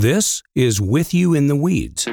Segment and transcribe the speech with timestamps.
[0.00, 2.04] This is With You in the Weeds.
[2.04, 2.12] Do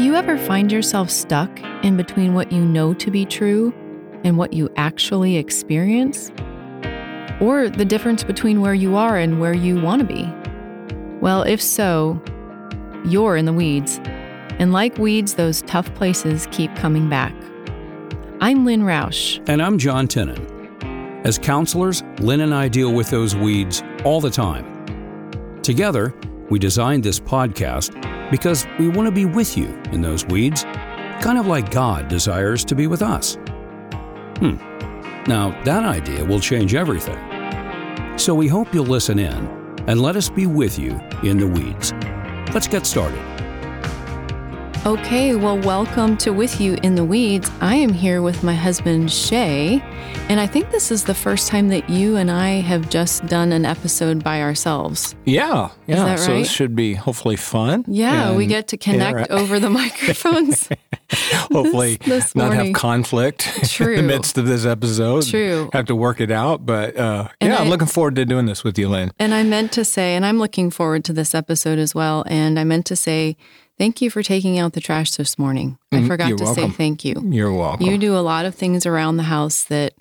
[0.00, 3.72] you ever find yourself stuck in between what you know to be true
[4.24, 6.32] and what you actually experience?
[7.40, 10.28] Or the difference between where you are and where you want to be?
[11.20, 12.20] Well, if so,
[13.04, 14.00] you're in the weeds.
[14.58, 17.32] And like weeds, those tough places keep coming back.
[18.40, 19.40] I'm Lynn Roush.
[19.48, 20.40] And I'm John Tennant.
[21.24, 24.73] As counselors, Lynn and I deal with those weeds all the time.
[25.64, 26.14] Together,
[26.50, 27.90] we designed this podcast
[28.30, 30.64] because we want to be with you in those weeds,
[31.22, 33.38] kind of like God desires to be with us.
[34.40, 34.56] Hmm.
[35.26, 37.18] Now, that idea will change everything.
[38.18, 39.48] So we hope you'll listen in
[39.86, 41.94] and let us be with you in the weeds.
[42.52, 43.33] Let's get started.
[44.86, 47.50] Okay, well, welcome to With You in the Weeds.
[47.62, 49.80] I am here with my husband, Shay,
[50.28, 53.52] and I think this is the first time that you and I have just done
[53.52, 55.16] an episode by ourselves.
[55.24, 56.04] Yeah, yeah.
[56.04, 56.18] right?
[56.18, 57.86] So this should be hopefully fun.
[57.88, 60.68] Yeah, we get to connect over the microphones.
[61.50, 62.66] hopefully this not morning.
[62.66, 63.94] have conflict True.
[63.94, 65.26] in the midst of this episode.
[65.26, 65.70] True.
[65.72, 68.44] Have to work it out, but uh, yeah, I, I- am looking forward to doing
[68.44, 69.12] this with you, Lynn.
[69.18, 72.24] And I meant to say, and I'm looking forward to this episode as well.
[72.26, 73.38] And I meant to say,
[73.78, 75.78] thank you for taking out the trash this morning.
[75.92, 77.14] I Mhm, forgot you're to say thank you.
[77.30, 77.86] You're welcome.
[77.86, 79.94] You do a lot of things around the house that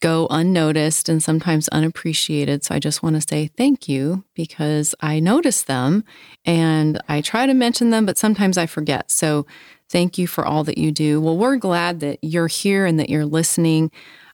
[0.00, 2.64] go unnoticed and sometimes unappreciated.
[2.64, 6.04] So I just want to say thank you because I notice them
[6.44, 9.10] and I try to mention them, but sometimes I forget.
[9.10, 9.46] So
[9.90, 11.20] thank you for all that you do.
[11.20, 13.90] Well, we're glad that you're here and that you're listening.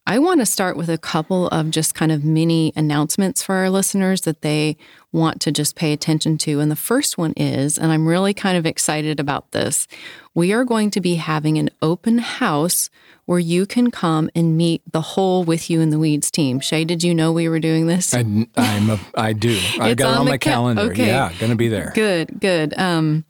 [0.07, 3.71] I want to start with a couple of just kind of mini announcements for our
[3.71, 4.77] listeners that they
[5.13, 6.61] want to just pay attention to.
[6.61, 9.89] And the first one is, and I'm really kind of excited about this,
[10.35, 12.91] we are going to be having an open house
[13.25, 16.61] where you can come and meet the whole With You in the Weeds team.
[16.61, 18.13] Shay, did you know we were doing this?
[18.13, 19.59] I, I'm a, I do.
[19.81, 20.83] I've got it on on my ca- calendar.
[20.83, 21.07] okay.
[21.07, 21.93] Yeah, going to be there.
[21.95, 22.79] Good, good.
[22.79, 23.25] Um,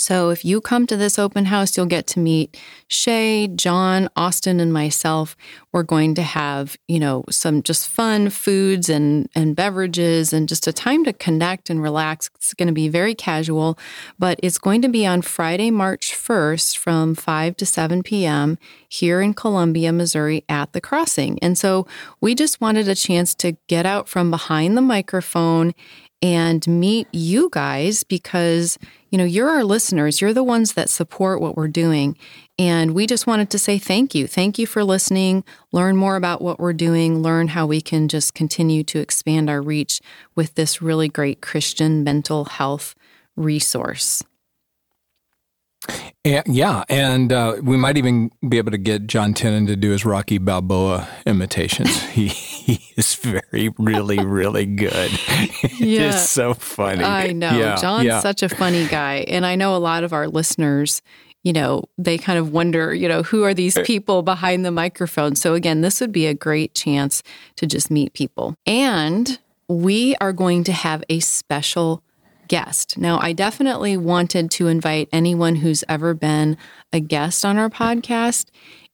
[0.00, 2.56] so if you come to this open house, you'll get to meet
[2.88, 5.36] Shay, John, Austin, and myself.
[5.72, 10.66] We're going to have, you know, some just fun foods and and beverages and just
[10.66, 12.30] a time to connect and relax.
[12.36, 13.78] It's going to be very casual,
[14.18, 18.58] but it's going to be on Friday, March 1st from 5 to 7 p.m.
[18.88, 21.38] here in Columbia, Missouri at the crossing.
[21.40, 21.86] And so
[22.20, 25.74] we just wanted a chance to get out from behind the microphone
[26.22, 28.78] and meet you guys because
[29.10, 30.20] you know you're our listeners.
[30.20, 32.16] You're the ones that support what we're doing.
[32.58, 34.26] And we just wanted to say thank you.
[34.26, 35.44] Thank you for listening.
[35.72, 37.22] Learn more about what we're doing.
[37.22, 40.00] Learn how we can just continue to expand our reach
[40.34, 42.94] with this really great christian mental health
[43.36, 44.22] resource
[46.22, 49.90] And, yeah, and uh, we might even be able to get John Tennant to do
[49.90, 52.02] his Rocky Balboa imitations.
[52.10, 55.10] he, he is very, really, really good.
[55.78, 56.10] Yeah.
[56.10, 57.02] it's so funny.
[57.02, 57.58] I know.
[57.58, 58.20] Yeah, John's yeah.
[58.20, 59.24] such a funny guy.
[59.28, 61.00] And I know a lot of our listeners,
[61.42, 64.70] you know, they kind of wonder, you know, who are these Uh, people behind the
[64.70, 65.36] microphone?
[65.36, 67.22] So, again, this would be a great chance
[67.56, 68.54] to just meet people.
[68.66, 72.02] And we are going to have a special
[72.50, 72.98] guest.
[72.98, 76.58] Now, I definitely wanted to invite anyone who's ever been
[76.92, 78.46] a guest on our podcast.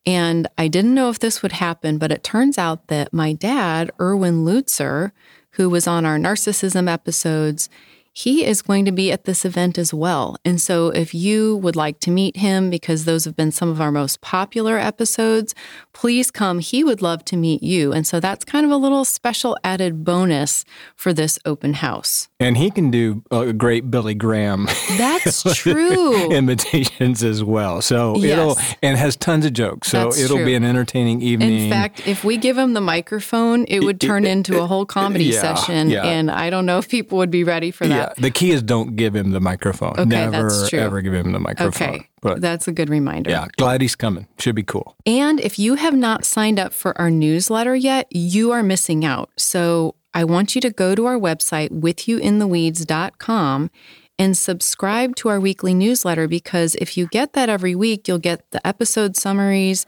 [0.04, 3.90] And I didn't know if this would happen, but it turns out that my dad,
[3.98, 5.10] Erwin Lutzer,
[5.52, 7.70] who was on our narcissism episodes,
[8.18, 10.36] he is going to be at this event as well.
[10.42, 13.78] And so, if you would like to meet him, because those have been some of
[13.78, 15.54] our most popular episodes,
[15.92, 16.60] please come.
[16.60, 17.92] He would love to meet you.
[17.92, 22.28] And so, that's kind of a little special added bonus for this open house.
[22.40, 24.66] And he can do a great Billy Graham
[24.96, 26.30] That's true.
[26.32, 27.82] imitations as well.
[27.82, 28.74] So it'll Yes.
[28.82, 29.88] and has tons of jokes.
[29.88, 30.46] So That's it'll true.
[30.46, 31.58] be an entertaining evening.
[31.64, 35.24] In fact, if we give him the microphone, it would turn into a whole comedy
[35.26, 35.90] Yeah, session.
[35.90, 36.04] yeah.
[36.04, 38.16] And I don't know if people would be ready for yeah, that.
[38.16, 39.92] the key is don't give him the microphone.
[39.98, 40.78] Okay, Never that's true.
[40.80, 41.88] ever give him the microphone.
[41.88, 42.08] Okay.
[42.22, 43.30] But That's a good reminder.
[43.30, 44.26] yeah, glad he's coming.
[44.38, 44.96] Should be cool.
[45.06, 49.30] And if you have not signed up for our newsletter yet, you are missing out.
[49.36, 53.70] So I want you to go to our website, withyouintheweeds.com,
[54.18, 58.50] and subscribe to our weekly newsletter because if you get that every week, you'll get
[58.50, 59.86] the episode summaries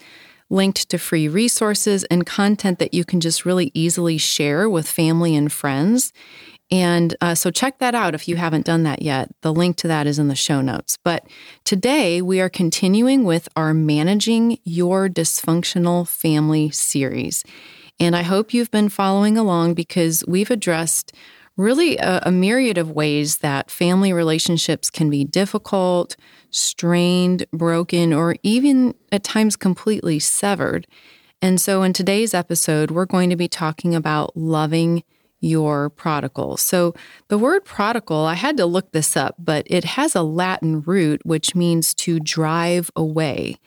[0.51, 5.35] linked to free resources and content that you can just really easily share with family
[5.35, 6.13] and friends.
[6.71, 9.31] And uh, so check that out if you haven't done that yet.
[9.41, 10.99] The link to that is in the show notes.
[11.03, 11.27] But
[11.65, 17.43] today we are continuing with our Managing Your Dysfunctional Family series.
[17.99, 21.13] And I hope you've been following along because we've addressed
[21.57, 26.17] really a, a myriad of ways that family relationships can be difficult,
[26.51, 30.87] strained, broken, or even at times completely severed.
[31.43, 35.03] And so in today's episode, we're going to be talking about loving
[35.41, 36.57] your prodigal.
[36.57, 36.95] So,
[37.29, 41.25] the word prodigal, I had to look this up, but it has a Latin root
[41.25, 43.59] which means to drive away.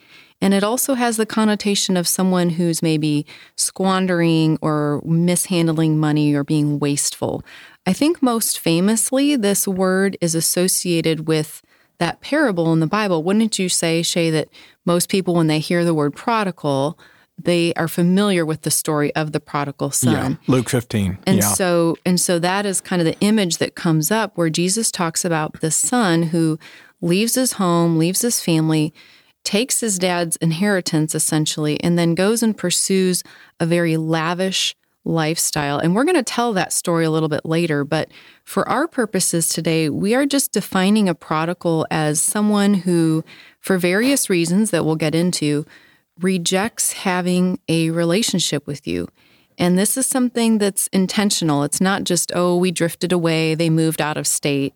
[0.42, 3.24] And it also has the connotation of someone who's maybe
[3.54, 7.44] squandering or mishandling money or being wasteful.
[7.86, 11.62] I think most famously, this word is associated with
[11.98, 13.22] that parable in the Bible.
[13.22, 14.48] Wouldn't you say, Shay, that
[14.84, 16.98] most people, when they hear the word prodigal,
[17.44, 20.38] they are familiar with the story of the prodigal son.
[20.42, 21.18] Yeah, Luke 15.
[21.26, 21.48] And yeah.
[21.52, 25.24] so and so that is kind of the image that comes up where Jesus talks
[25.24, 26.58] about the son who
[27.00, 28.94] leaves his home, leaves his family,
[29.44, 33.22] takes his dad's inheritance essentially and then goes and pursues
[33.58, 34.74] a very lavish
[35.04, 35.78] lifestyle.
[35.78, 38.08] And we're going to tell that story a little bit later, but
[38.44, 43.24] for our purposes today, we are just defining a prodigal as someone who
[43.58, 45.66] for various reasons that we'll get into
[46.22, 49.08] rejects having a relationship with you.
[49.58, 51.62] And this is something that's intentional.
[51.62, 54.74] It's not just, oh, we drifted away, they moved out of state.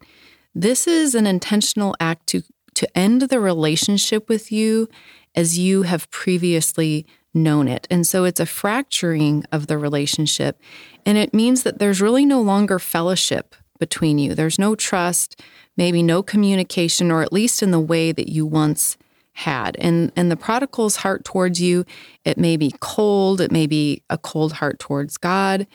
[0.55, 2.43] This is an intentional act to,
[2.75, 4.89] to end the relationship with you
[5.35, 7.87] as you have previously known it.
[7.91, 10.61] And so it's a fracturing of the relationship.
[11.05, 14.35] And it means that there's really no longer fellowship between you.
[14.35, 15.41] There's no trust,
[15.77, 18.97] maybe no communication, or at least in the way that you once
[19.37, 19.77] had.
[19.79, 21.85] And and the prodigal's heart towards you,
[22.25, 25.67] it may be cold, it may be a cold heart towards God.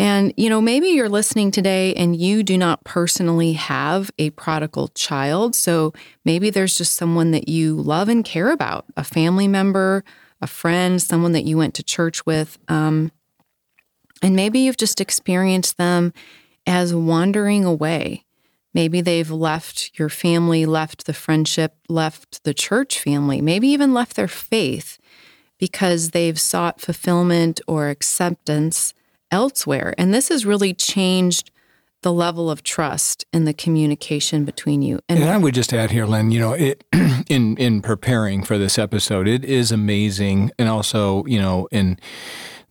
[0.00, 4.88] And you know, maybe you're listening today and you do not personally have a prodigal
[4.88, 5.54] child.
[5.54, 5.92] So
[6.24, 10.02] maybe there's just someone that you love and care about, a family member,
[10.40, 12.58] a friend, someone that you went to church with.
[12.66, 13.12] Um,
[14.22, 16.12] and maybe you've just experienced them
[16.66, 18.24] as wandering away.
[18.74, 24.16] Maybe they've left your family, left the friendship, left the church family, maybe even left
[24.16, 24.98] their faith
[25.58, 28.94] because they've sought fulfillment or acceptance
[29.30, 29.94] elsewhere.
[29.98, 31.50] And this has really changed
[32.02, 34.98] the level of trust in the communication between you.
[35.08, 36.84] And, and I would just add here, Lynn, you know, it,
[37.28, 41.98] in in preparing for this episode, it is amazing, and also, you know, in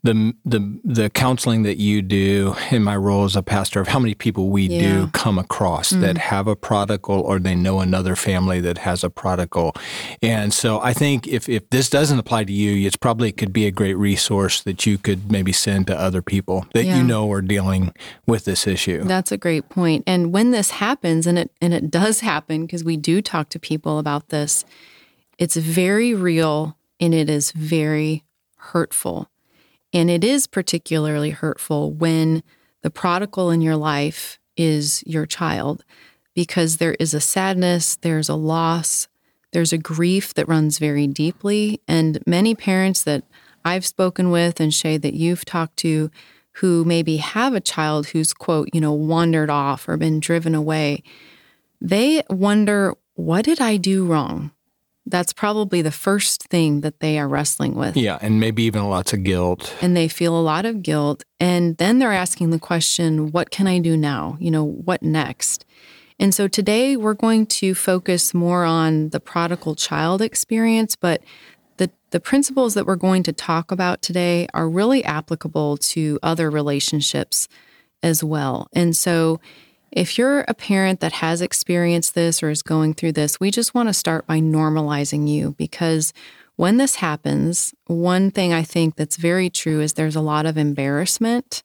[0.03, 3.99] the the the counseling that you do in my role as a pastor of how
[3.99, 4.79] many people we yeah.
[4.81, 6.01] do come across mm.
[6.01, 9.73] that have a prodigal or they know another family that has a prodigal.
[10.21, 13.67] And so I think if if this doesn't apply to you, it's probably could be
[13.67, 16.97] a great resource that you could maybe send to other people that yeah.
[16.97, 17.93] you know are dealing
[18.25, 19.03] with this issue.
[19.03, 20.03] That's a great point.
[20.07, 23.59] And when this happens and it and it does happen because we do talk to
[23.59, 24.65] people about this,
[25.37, 28.23] it's very real and it is very
[28.55, 29.29] hurtful.
[29.93, 32.43] And it is particularly hurtful when
[32.81, 35.83] the prodigal in your life is your child
[36.33, 39.07] because there is a sadness, there's a loss,
[39.51, 41.81] there's a grief that runs very deeply.
[41.87, 43.23] And many parents that
[43.65, 46.09] I've spoken with and Shay that you've talked to
[46.55, 51.03] who maybe have a child who's, quote, you know, wandered off or been driven away,
[51.79, 54.51] they wonder, what did I do wrong?
[55.05, 57.97] That's probably the first thing that they are wrestling with.
[57.97, 59.75] Yeah, and maybe even lots of guilt.
[59.81, 61.23] And they feel a lot of guilt.
[61.39, 64.37] And then they're asking the question, what can I do now?
[64.39, 65.65] You know, what next?
[66.19, 71.23] And so today we're going to focus more on the prodigal child experience, but
[71.77, 76.51] the, the principles that we're going to talk about today are really applicable to other
[76.51, 77.47] relationships
[78.03, 78.67] as well.
[78.71, 79.39] And so
[79.91, 83.73] if you're a parent that has experienced this or is going through this, we just
[83.73, 86.13] want to start by normalizing you because
[86.55, 90.57] when this happens, one thing I think that's very true is there's a lot of
[90.57, 91.63] embarrassment,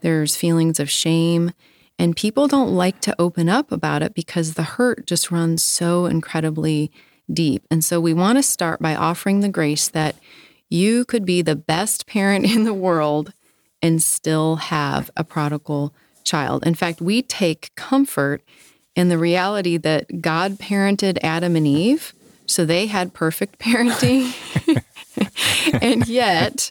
[0.00, 1.52] there's feelings of shame,
[1.98, 6.06] and people don't like to open up about it because the hurt just runs so
[6.06, 6.90] incredibly
[7.32, 7.64] deep.
[7.70, 10.16] And so we want to start by offering the grace that
[10.68, 13.32] you could be the best parent in the world
[13.82, 15.94] and still have a prodigal
[16.28, 16.66] child.
[16.66, 18.42] In fact, we take comfort
[18.94, 22.12] in the reality that God parented Adam and Eve,
[22.46, 24.34] so they had perfect parenting.
[25.82, 26.70] and yet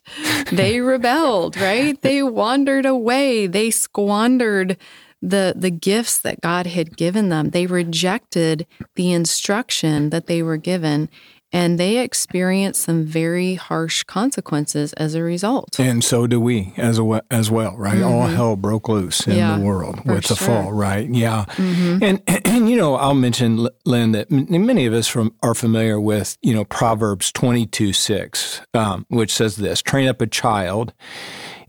[0.51, 2.01] they rebelled, right?
[2.01, 3.47] They wandered away.
[3.47, 4.77] They squandered
[5.21, 7.49] the the gifts that God had given them.
[7.49, 11.09] They rejected the instruction that they were given
[11.53, 15.79] and they experience some very harsh consequences as a result.
[15.79, 17.95] And so do we as well, as well, right?
[17.95, 18.05] Mm-hmm.
[18.05, 21.09] All hell broke loose in yeah, the world with the fall, right?
[21.09, 21.45] Yeah.
[21.49, 22.03] Mm-hmm.
[22.03, 26.37] And, and, you know, I'll mention, Lynn, that many of us from, are familiar with,
[26.41, 30.93] you know, Proverbs 22 6, um, which says this train up a child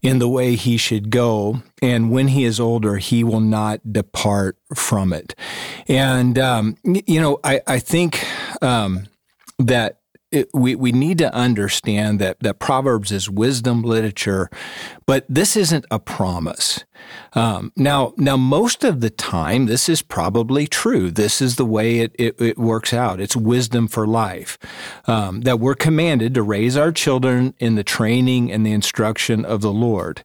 [0.02, 1.62] in the way he should go.
[1.80, 5.35] And when he is older, he will not depart from it.
[5.87, 8.25] And, um, you know, I, I think.
[8.61, 9.06] Um,
[9.58, 9.98] that
[10.30, 14.50] it, we, we need to understand that, that Proverbs is wisdom literature,
[15.06, 16.85] but this isn't a promise.
[17.32, 21.11] Um, now, now, most of the time, this is probably true.
[21.11, 23.20] This is the way it, it, it works out.
[23.20, 24.58] It's wisdom for life.
[25.06, 29.61] Um, that we're commanded to raise our children in the training and the instruction of
[29.61, 30.25] the Lord.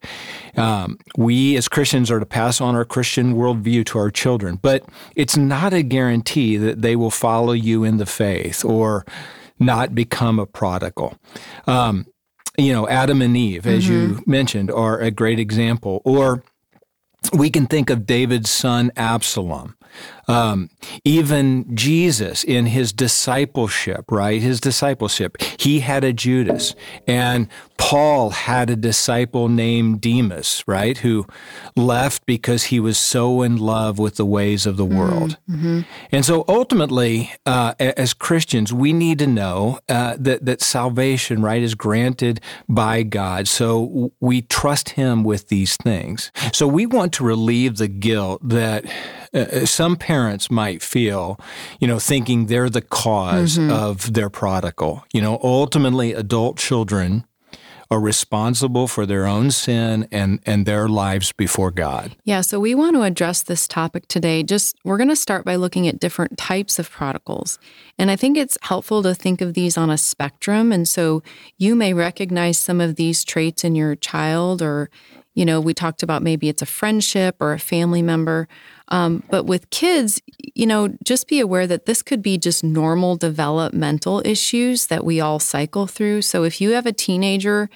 [0.57, 4.83] Um, we as Christians are to pass on our Christian worldview to our children, but
[5.15, 9.05] it's not a guarantee that they will follow you in the faith or
[9.59, 11.17] not become a prodigal.
[11.67, 12.05] Um,
[12.57, 14.17] you know, Adam and Eve, as mm-hmm.
[14.17, 16.01] you mentioned, are a great example.
[16.05, 16.43] Or
[17.31, 19.75] we can think of David's son Absalom.
[20.27, 20.69] Um,
[21.03, 24.41] even Jesus in his discipleship, right?
[24.41, 26.75] His discipleship, he had a Judas.
[27.07, 30.97] And Paul had a disciple named Demas, right?
[30.99, 31.25] Who
[31.75, 34.97] left because he was so in love with the ways of the mm-hmm.
[34.97, 35.37] world.
[35.49, 35.81] Mm-hmm.
[36.11, 41.61] And so ultimately, uh, as Christians, we need to know uh, that, that salvation, right,
[41.61, 42.39] is granted
[42.69, 43.47] by God.
[43.47, 46.31] So we trust him with these things.
[46.53, 48.85] So we want to relieve the guilt that
[49.33, 50.12] uh, uh, some parents
[50.49, 51.39] might feel,
[51.79, 53.71] you know, thinking they're the because mm-hmm.
[53.71, 55.03] of their prodigal.
[55.13, 57.25] You know, ultimately, adult children
[57.91, 62.15] are responsible for their own sin and, and their lives before God.
[62.23, 64.41] Yeah, so we want to address this topic today.
[64.41, 67.59] Just we're going to start by looking at different types of prodigals.
[67.99, 70.71] And I think it's helpful to think of these on a spectrum.
[70.71, 71.21] And so
[71.57, 74.89] you may recognize some of these traits in your child or
[75.35, 78.47] you know, we talked about maybe it's a friendship or a family member.
[78.93, 80.21] Um, but with kids,
[80.53, 85.19] you know, just be aware that this could be just normal developmental issues that we
[85.19, 86.21] all cycle through.
[86.21, 87.71] So if you have a teenager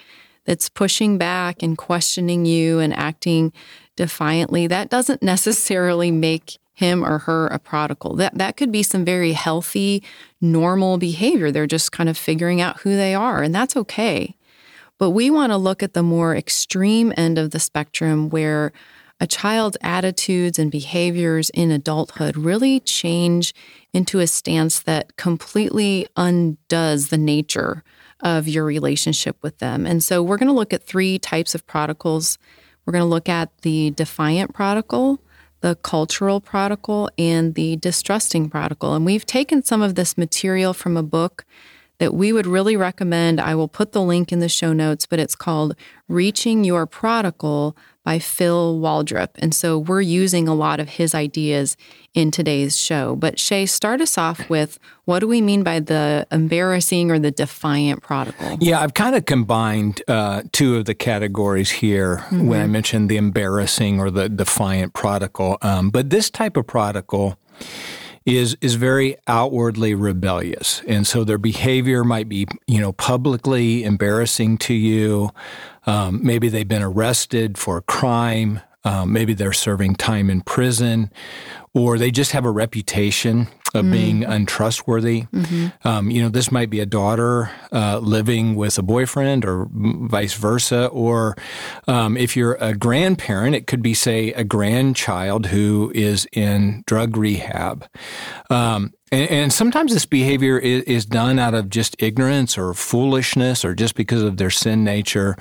[0.46, 3.52] that's pushing back and questioning you and acting
[3.96, 8.16] defiantly, that doesn't necessarily make him or her a prodigal.
[8.18, 10.04] That that could be some very healthy,
[10.40, 11.50] normal behavior.
[11.50, 14.36] They're just kind of figuring out who they are, and that's okay.
[15.00, 18.72] But we want to look at the more extreme end of the spectrum where
[19.20, 23.54] a child's attitudes and behaviors in adulthood really change
[23.94, 27.84] into a stance that completely undoes the nature
[28.22, 29.86] of your relationship with them.
[29.86, 32.38] And so we're going to look at three types of prodigals.
[32.86, 35.20] We're going to look at the defiant prodigal,
[35.62, 38.94] the cultural prodigal, and the distrusting prodigal.
[38.94, 41.46] And we've taken some of this material from a book
[42.00, 43.42] that we would really recommend.
[43.42, 45.76] I will put the link in the show notes, but it's called
[46.08, 47.76] Reaching Your Prodigal
[48.08, 49.32] by Phil Waldrep.
[49.40, 51.76] And so we're using a lot of his ideas
[52.14, 53.18] in today's show.
[53.18, 57.32] But Shay, start us off with what do we mean by the embarrassing or the
[57.32, 58.60] defiant prodigal?
[58.62, 62.48] Yeah, I've kind of combined uh, two of the categories here mm-hmm.
[62.48, 65.58] when I mentioned the embarrassing or the defiant prodigal.
[65.62, 67.38] Um, but this type of prodigal
[68.28, 74.58] is is very outwardly rebellious, and so their behavior might be you know publicly embarrassing
[74.58, 75.32] to you.
[75.86, 78.60] Um, maybe they've been arrested for a crime.
[78.84, 81.10] Um, maybe they're serving time in prison,
[81.74, 85.24] or they just have a reputation of mm being untrustworthy.
[85.34, 85.88] Mm-hmm.
[85.88, 90.34] Um, you know, this might be a daughter uh, living with a boyfriend, or vice
[90.34, 90.88] versa.
[90.88, 91.36] Or
[91.88, 97.18] um, if you're a grandparent, it could be, say, a grandchild who is in drug
[97.18, 97.88] rehab.
[98.50, 103.64] Um, and, and, sometimes this behavior is, is done out of just ignorance or foolishness,
[103.64, 105.38] or just because of their sin nature.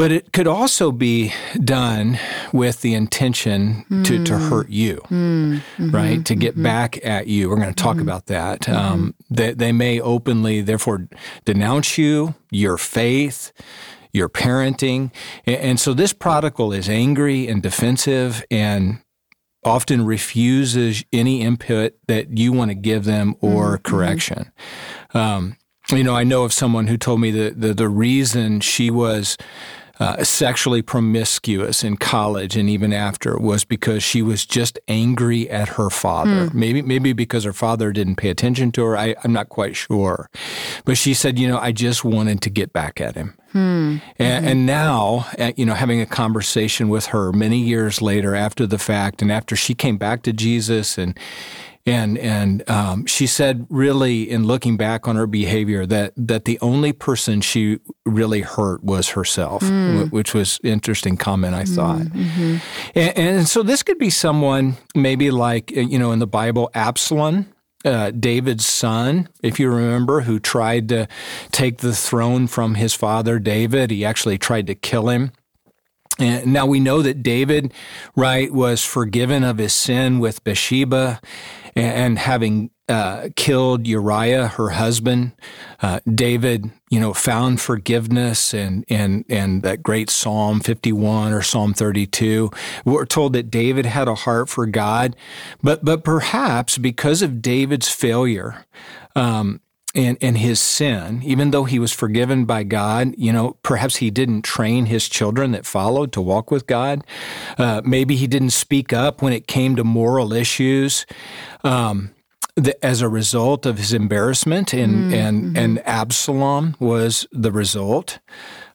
[0.00, 1.30] But it could also be
[1.62, 2.18] done
[2.54, 4.02] with the intention mm.
[4.06, 4.48] to, to hmm.
[4.48, 5.56] hurt you, mm.
[5.56, 5.90] mm-hmm.
[5.90, 6.24] right?
[6.24, 6.62] To get mm-hmm.
[6.62, 7.50] back at you.
[7.50, 8.08] We're going to talk mm-hmm.
[8.08, 8.66] about that.
[8.66, 11.06] Um, they, they may openly, therefore,
[11.44, 13.52] denounce you, your faith,
[14.10, 15.12] your parenting.
[15.44, 19.02] And, and so this prodigal is angry and defensive and
[19.66, 23.82] often refuses any input that you want to give them or mm-hmm.
[23.82, 24.50] correction.
[25.12, 25.58] Um,
[25.92, 29.36] you know, I know of someone who told me that the, the reason she was
[30.00, 35.68] uh, sexually promiscuous in college and even after was because she was just angry at
[35.68, 36.48] her father.
[36.48, 36.54] Mm.
[36.54, 38.96] Maybe maybe because her father didn't pay attention to her.
[38.96, 40.30] I, am not quite sure,
[40.86, 43.34] but she said, you know, I just wanted to get back at him.
[43.52, 43.58] Hmm.
[43.58, 44.46] And, mm-hmm.
[44.46, 48.78] and, now, uh, you know, having a conversation with her many years later after the
[48.78, 51.18] fact, and after she came back to Jesus and
[51.90, 56.58] and and um, she said, really, in looking back on her behavior, that that the
[56.60, 59.92] only person she really hurt was herself, mm.
[59.92, 61.54] w- which was interesting comment.
[61.54, 62.56] I thought, mm-hmm.
[62.94, 66.70] and, and, so this could be someone maybe like uh, you know in the Bible,
[66.74, 67.46] Absalom.
[67.82, 71.08] Uh, David's son, if you remember, who tried to
[71.50, 73.90] take the throne from his father David.
[73.90, 75.32] He actually tried to kill him.
[76.18, 77.72] And now we know that David,
[78.14, 81.22] right, was forgiven of his sin with Bathsheba
[81.74, 85.32] and having uh, killed Uriah, her husband.
[85.80, 91.72] Uh, David, you know, found forgiveness and and and that great Psalm 51 or Psalm
[91.72, 92.50] 32.
[92.84, 95.14] We're told that David had a heart for God,
[95.62, 98.66] but but perhaps because of David's failure.
[99.14, 99.60] Um,
[99.94, 104.10] and, and his sin, even though he was forgiven by God, you know, perhaps he
[104.10, 107.04] didn't train his children that followed to walk with God.
[107.58, 111.06] Uh, maybe he didn't speak up when it came to moral issues.
[111.64, 112.10] Um,
[112.56, 115.56] the, as a result of his embarrassment, and mm, and mm-hmm.
[115.56, 118.18] and Absalom was the result.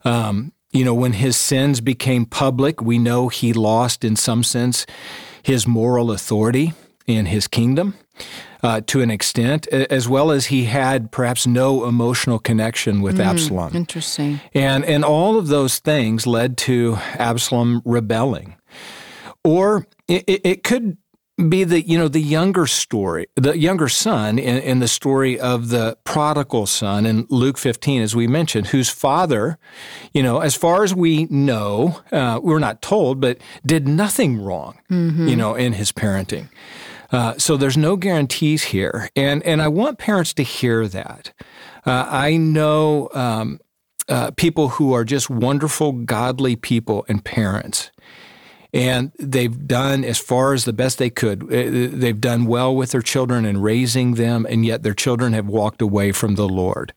[0.04, 4.86] Um, you know, when his sins became public, we know he lost, in some sense,
[5.44, 6.74] his moral authority
[7.06, 7.96] in his kingdom.
[8.64, 13.26] Uh, to an extent, as well as he had perhaps no emotional connection with mm,
[13.26, 13.76] Absalom.
[13.76, 14.40] Interesting.
[14.54, 18.56] And and all of those things led to Absalom rebelling.
[19.44, 20.98] Or it, it could
[21.50, 25.68] be the you know the younger story the younger son in, in, the story of
[25.68, 29.58] the prodigal son in luke 15 as we mentioned whose father
[30.14, 34.80] you know as far as we know uh, we're not told but did nothing wrong
[34.90, 35.28] mm-hmm.
[35.28, 36.48] you know in his parenting
[37.16, 41.34] uh, so there's no guarantees here and and i want parents to hear that
[41.86, 43.60] uh, i know um,
[44.08, 47.92] uh, people who are just wonderful godly people and parents
[48.76, 51.44] and they've done as far as the best they could.
[51.44, 55.48] Uh, they've done well with their children and raising them, and yet their children have
[55.48, 56.94] walked away from the Lord.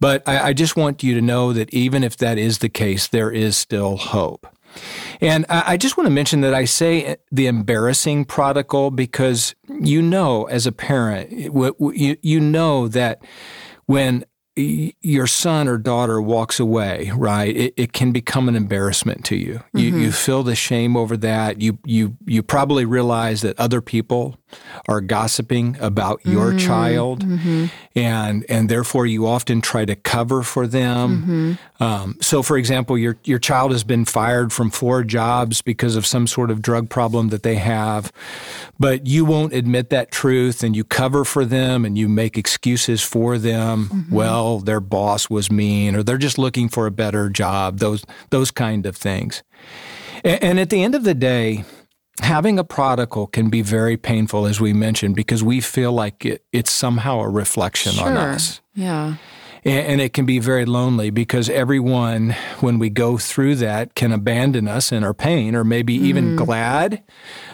[0.00, 3.06] But I, I just want you to know that even if that is the case,
[3.06, 4.46] there is still hope.
[5.20, 10.02] And I just want to mention that I say eh, the embarrassing prodigal because you
[10.02, 13.22] know, as a parent, you know that
[13.86, 14.24] when
[15.00, 17.56] your son or daughter walks away, right?
[17.56, 19.54] It, it can become an embarrassment to you.
[19.54, 19.78] Mm-hmm.
[19.78, 21.60] You you feel the shame over that.
[21.60, 24.36] You you you probably realize that other people
[24.88, 26.58] are gossiping about your mm-hmm.
[26.58, 27.66] child, mm-hmm.
[27.94, 31.22] and and therefore you often try to cover for them.
[31.22, 31.82] Mm-hmm.
[31.82, 36.06] Um, so, for example, your your child has been fired from four jobs because of
[36.06, 38.12] some sort of drug problem that they have,
[38.78, 43.02] but you won't admit that truth, and you cover for them, and you make excuses
[43.02, 43.88] for them.
[43.92, 44.14] Mm-hmm.
[44.50, 47.78] Well, their boss was mean, or they're just looking for a better job.
[47.78, 49.44] Those those kind of things.
[50.24, 51.64] and, and at the end of the day
[52.20, 56.44] having a prodigal can be very painful, as we mentioned, because we feel like it,
[56.52, 58.08] it's somehow a reflection sure.
[58.08, 58.60] on us.
[58.74, 59.14] Yeah.
[59.64, 64.12] And, and it can be very lonely because everyone, when we go through that, can
[64.12, 66.02] abandon us in our pain, or maybe mm.
[66.02, 67.02] even glad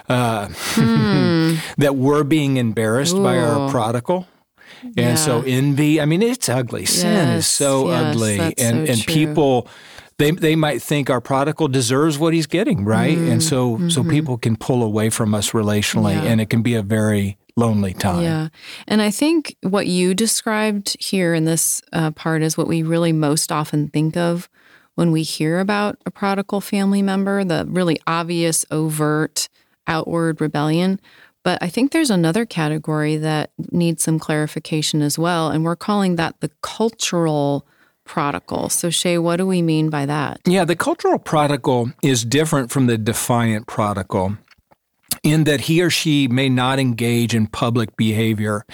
[0.09, 1.59] uh, mm.
[1.76, 3.22] that we're being embarrassed Ooh.
[3.22, 4.26] by our prodigal.
[4.83, 5.14] And yeah.
[5.14, 6.87] so envy, I mean, it's ugly.
[6.87, 8.40] Sin is so yes, ugly.
[8.40, 9.14] and, so and true.
[9.14, 9.68] people
[10.18, 13.16] they they might think our prodigal deserves what he's getting, right?
[13.18, 13.88] Mm, and so mm-hmm.
[13.88, 16.31] so people can pull away from us relationally, yeah.
[16.31, 18.22] and it can be a very lonely time.
[18.22, 18.48] Yeah,
[18.87, 23.12] and I think what you described here in this uh, part is what we really
[23.12, 24.48] most often think of
[24.94, 29.48] when we hear about a prodigal family member, the really obvious, overt,
[29.87, 30.98] outward rebellion.
[31.46, 36.16] But I think there's another category that needs some clarification as well, and we're calling
[36.16, 37.64] that the cultural
[38.04, 38.68] prodigal.
[38.68, 40.40] So, Shay, what do we mean by that?
[40.44, 44.38] Yeah, the cultural prodigal is different from the defiant prodigal
[45.26, 48.64] in that he or she may not engage in public behavior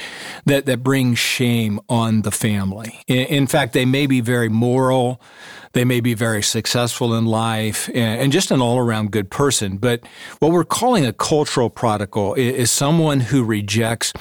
[0.44, 3.02] that, that brings shame on the family.
[3.06, 5.20] In, in fact, they may be very moral,
[5.72, 9.78] they may be very successful in life, and, and just an all around good person.
[9.78, 10.02] But
[10.40, 14.12] what we're calling a cultural prodigal is, is someone who rejects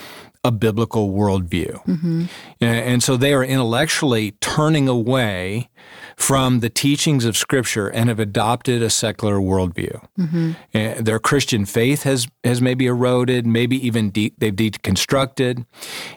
[0.44, 1.86] a biblical worldview.
[1.86, 2.26] Mm-hmm.
[2.62, 5.70] And so they are intellectually turning away
[6.16, 10.06] from the teachings of Scripture and have adopted a secular worldview.
[10.20, 11.04] Mm-hmm.
[11.04, 15.66] their Christian faith has has maybe eroded, maybe even de- they've deconstructed,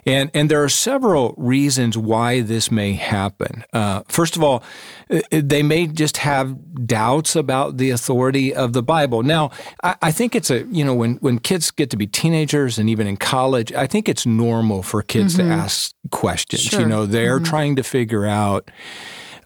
[0.04, 3.64] and and there are several reasons why this may happen.
[3.72, 4.62] Uh, first of all,
[5.11, 9.22] uh, they may just have doubts about the authority of the Bible.
[9.22, 9.50] Now,
[9.83, 12.90] I, I think it's a you know when when kids get to be teenagers and
[12.90, 15.48] even in college, I think it's normal for kids mm-hmm.
[15.48, 16.34] to ask questions.
[16.37, 16.81] Sure.
[16.81, 17.44] You know, they're mm-hmm.
[17.44, 18.70] trying to figure out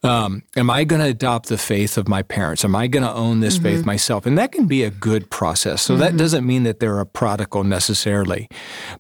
[0.03, 2.65] um, am I going to adopt the faith of my parents?
[2.65, 3.65] Am I going to own this mm-hmm.
[3.65, 4.27] faith myself?
[4.27, 5.83] And that can be a good process.
[5.83, 6.03] So mm-hmm.
[6.03, 8.49] that doesn't mean that they're a prodigal necessarily,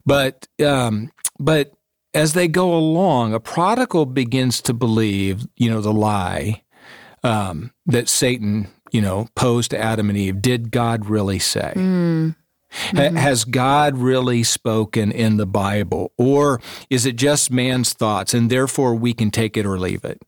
[0.05, 1.72] but um, but
[2.14, 6.62] as they go along, a prodigal begins to believe, you know, the lie
[7.22, 10.40] um, that Satan, you know, posed to Adam and Eve.
[10.40, 11.72] Did God really say?
[11.77, 12.35] Mm.
[12.70, 13.16] Mm-hmm.
[13.16, 16.12] Has God really spoken in the Bible?
[16.16, 20.22] Or is it just man's thoughts and therefore we can take it or leave it?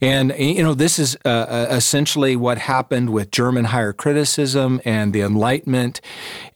[0.00, 5.12] And, you know, this is uh, uh, essentially what happened with German higher criticism and
[5.12, 6.00] the Enlightenment.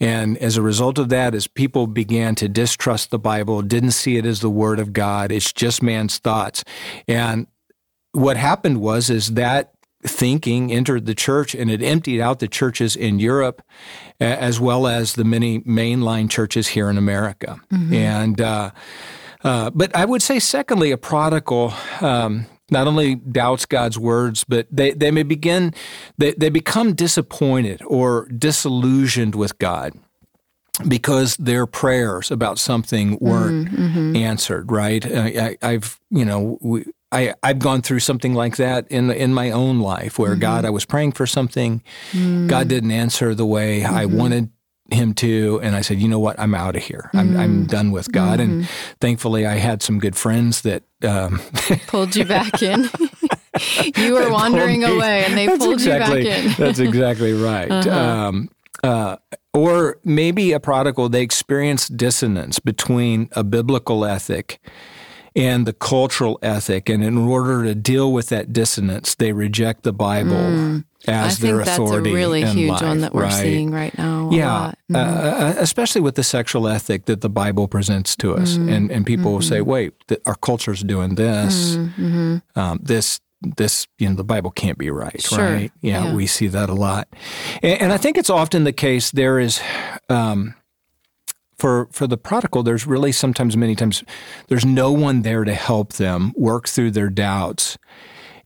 [0.01, 4.17] And as a result of that, as people began to distrust the Bible, didn't see
[4.17, 6.65] it as the Word of God, it's just man's thoughts.
[7.07, 7.47] And
[8.13, 12.95] what happened was, is that thinking entered the church and it emptied out the churches
[12.95, 13.63] in Europe
[14.21, 17.61] as well as the many mainline churches here in America.
[17.73, 17.95] Mm-hmm.
[17.95, 18.71] And, uh,
[19.45, 24.67] uh, but I would say, secondly, a prodigal um, not only doubts God's words, but
[24.71, 25.75] they, they may begin,
[26.19, 29.95] they, they become disappointed or disillusioned with God
[30.87, 34.17] because their prayers about something weren't mm-hmm.
[34.17, 35.05] answered, right?
[35.05, 39.51] I, have you know, we, I, I've gone through something like that in in my
[39.51, 40.41] own life where mm-hmm.
[40.41, 42.49] God, I was praying for something, mm-hmm.
[42.49, 44.17] God didn't answer the way I mm-hmm.
[44.17, 44.51] wanted
[44.91, 47.11] him to and I said, you know what, I'm out of here.
[47.13, 47.67] I'm, I'm mm-hmm.
[47.67, 48.41] done with God.
[48.41, 48.95] And mm-hmm.
[49.01, 51.41] thankfully, I had some good friends that um,
[51.87, 52.89] pulled you back in.
[53.97, 56.53] you were wandering away, and they that's pulled exactly, you back in.
[56.59, 57.71] that's exactly right.
[57.71, 57.91] Uh-huh.
[57.91, 58.51] Um,
[58.83, 59.17] uh,
[59.53, 64.61] or maybe a prodigal, they experience dissonance between a biblical ethic
[65.35, 66.89] and the cultural ethic.
[66.89, 70.85] And in order to deal with that dissonance, they reject the Bible mm.
[71.07, 72.11] as their authority.
[72.11, 73.33] That's a really huge life, one that we're right?
[73.33, 74.31] seeing right now.
[74.33, 74.97] Yeah, mm-hmm.
[74.97, 78.69] uh, especially with the sexual ethic that the Bible presents to us, mm-hmm.
[78.69, 79.35] and and people mm-hmm.
[79.35, 79.71] will say, mm-hmm.
[79.71, 81.77] "Wait, th- our culture's doing this.
[81.77, 82.39] Mm-hmm.
[82.57, 85.39] Um, this." This, you know, the Bible can't be right, sure.
[85.39, 85.73] right?
[85.81, 87.07] Yeah, yeah, we see that a lot,
[87.63, 89.13] and, and, I think it's often the case.
[89.13, 89.61] There is,
[90.09, 90.57] um,
[91.59, 94.05] for for the prodigal, there's really sometimes many times
[94.49, 97.79] there's no one there to help them work through their doubts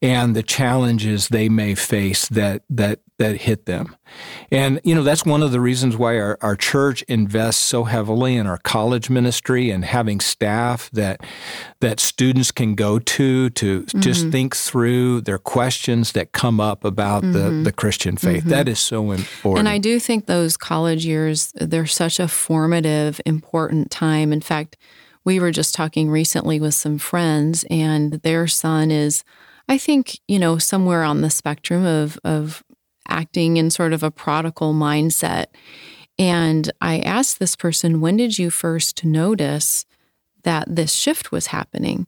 [0.03, 3.97] and the challenges they may face that that that hit them.
[4.51, 8.37] And you know that's one of the reasons why our, our church invests so heavily
[8.37, 11.25] in our college ministry and having staff that
[11.81, 14.01] that students can go to to mm-hmm.
[14.01, 17.33] just think through their questions that come up about mm-hmm.
[17.59, 18.41] the, the Christian faith.
[18.41, 18.51] Mm-hmm.
[18.51, 19.61] That is so important.
[19.61, 24.33] And I do think those college years they're such a formative, important time.
[24.33, 24.77] In fact,
[25.25, 29.23] we were just talking recently with some friends and their son is
[29.69, 32.63] I think, you know, somewhere on the spectrum of, of
[33.09, 35.47] acting in sort of a prodigal mindset.
[36.19, 39.85] And I asked this person, when did you first notice
[40.45, 42.07] that this shift was happening?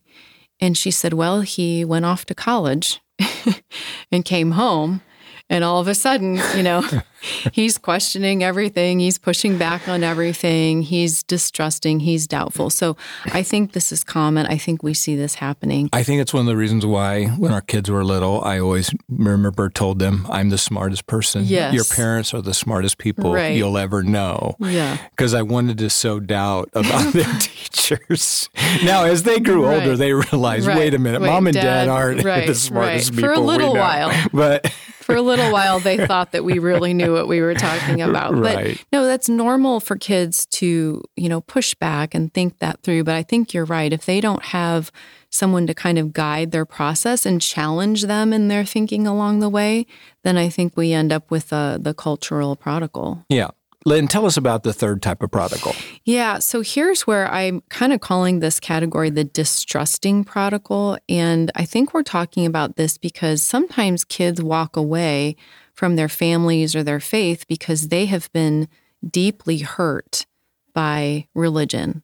[0.61, 3.01] And she said, well, he went off to college
[4.13, 5.03] and came home
[5.51, 6.83] and all of a sudden, you know,
[7.53, 9.01] he's questioning everything.
[9.01, 10.83] He's pushing back on everything.
[10.83, 12.01] He's distrusting.
[12.01, 12.71] He's doubtful.
[12.71, 14.47] So I think this is common.
[14.47, 15.89] I think we see this happening.
[15.93, 18.95] I think it's one of the reasons why when our kids were little, I always
[19.09, 21.45] remember told them, I'm the smartest person.
[21.45, 21.75] Yes.
[21.75, 23.57] Your parents are the smartest people right.
[23.57, 24.57] you'll ever know.
[24.59, 24.99] Yeah.
[25.11, 28.49] Because I wanted to sow doubt about their teachers.
[28.85, 29.81] Now, as they grew right.
[29.81, 30.77] older, they realized, right.
[30.77, 33.29] wait a minute, wait, mom and dad, dad aren't the smartest people.
[33.29, 34.13] For a little while.
[34.35, 34.67] But
[35.05, 38.35] for a little while they thought that we really knew what we were talking about.
[38.35, 38.77] Right.
[38.77, 43.05] But no, that's normal for kids to, you know, push back and think that through.
[43.05, 43.93] But I think you're right.
[43.93, 44.93] If they don't have
[45.31, 49.49] someone to kind of guide their process and challenge them in their thinking along the
[49.49, 49.87] way,
[50.23, 53.25] then I think we end up with uh, the cultural prodigal.
[53.29, 53.51] Yeah.
[53.87, 55.75] Lynn, tell us about the third type of prodigal.
[56.05, 60.97] Yeah, so here's where I'm kind of calling this category the distrusting prodigal.
[61.07, 65.37] And I think we're talking about this because sometimes kids walk away
[65.75, 68.69] from their families or their faith because they have been
[69.09, 70.27] deeply hurt
[70.73, 72.03] by religion.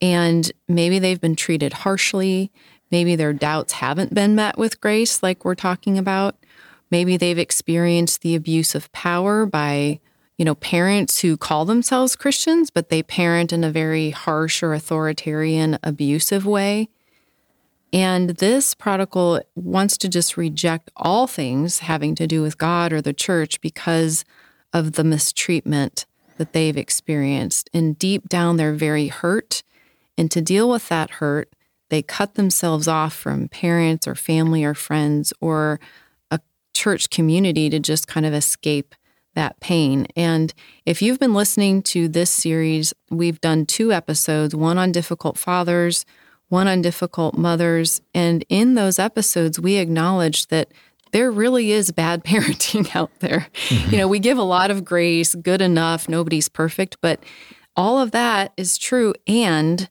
[0.00, 2.52] And maybe they've been treated harshly.
[2.90, 6.36] Maybe their doubts haven't been met with grace, like we're talking about.
[6.90, 10.00] Maybe they've experienced the abuse of power by
[10.38, 14.72] you know, parents who call themselves Christians, but they parent in a very harsh or
[14.72, 16.88] authoritarian, abusive way.
[17.92, 23.00] And this prodigal wants to just reject all things having to do with God or
[23.00, 24.24] the church because
[24.72, 26.04] of the mistreatment
[26.36, 27.70] that they've experienced.
[27.72, 29.62] And deep down, they're very hurt.
[30.16, 31.52] And to deal with that hurt,
[31.88, 35.80] they cut themselves off from parents or family or friends or
[36.30, 36.40] a
[36.74, 38.94] church community to just kind of escape
[39.34, 40.06] that pain.
[40.16, 40.52] And
[40.84, 46.04] if you've been listening to this series, we've done two episodes one on difficult fathers,
[46.48, 48.00] one on difficult mothers.
[48.14, 50.72] And in those episodes, we acknowledged that
[51.12, 53.48] there really is bad parenting out there.
[53.68, 53.90] Mm-hmm.
[53.90, 57.22] You know, we give a lot of grace, good enough, nobody's perfect, but
[57.76, 59.14] all of that is true.
[59.26, 59.88] And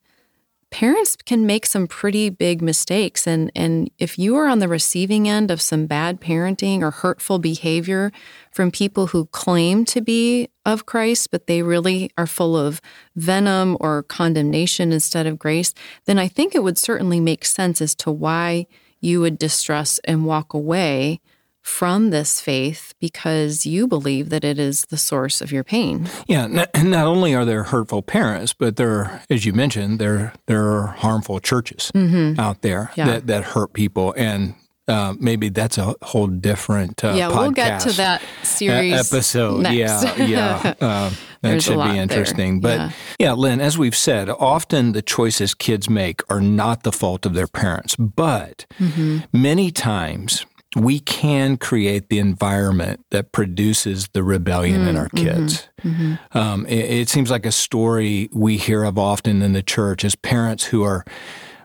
[0.78, 3.26] parents can make some pretty big mistakes.
[3.26, 7.40] And and if you are on the receiving end of some bad parenting or hurtful
[7.40, 8.12] behavior
[8.52, 12.80] from people who claim to be of Christ but they really are full of
[13.16, 15.74] venom or condemnation instead of grace
[16.06, 18.68] then I think it would certainly make sense as to why
[19.00, 21.22] you would distrust and walk away
[21.68, 26.10] from this faith because you believe that it is the source of your pain.
[26.26, 30.66] Yeah, not, not only are there hurtful parents, but there, as you mentioned, there there
[30.66, 32.40] are harmful churches mm-hmm.
[32.40, 33.08] out there yeah.
[33.08, 34.56] that, that hurt people, and
[34.88, 37.28] uh, maybe that's a whole different uh, yeah.
[37.28, 39.62] We'll get to that series episode.
[39.62, 39.76] Next.
[39.76, 40.74] Yeah, yeah.
[40.82, 42.62] Uh, that should be interesting.
[42.62, 42.78] There.
[42.78, 42.80] But
[43.20, 43.28] yeah.
[43.28, 47.36] yeah, Lynn, as we've said, often the choices kids make are not the fault of
[47.36, 49.20] their parents, but mm-hmm.
[49.32, 55.26] many kids we can create the environment that produces the rebellion mm, in our mm-hmm,
[55.26, 55.70] kids.
[55.82, 56.38] Mm-hmm, mm-hmm.
[56.38, 60.16] Um, it, it, seems like a story we hear of often in the church as
[60.16, 61.06] parents who are,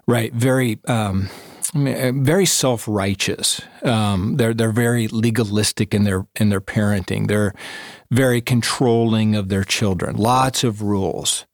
[0.07, 0.79] right, very.
[0.87, 1.29] Um,
[1.75, 3.62] very self righteous.
[3.83, 7.29] Um, they're they're very legalistic in their in their parenting.
[7.29, 7.55] They're
[8.11, 10.17] very controlling of their children.
[10.17, 11.47] Lots of rules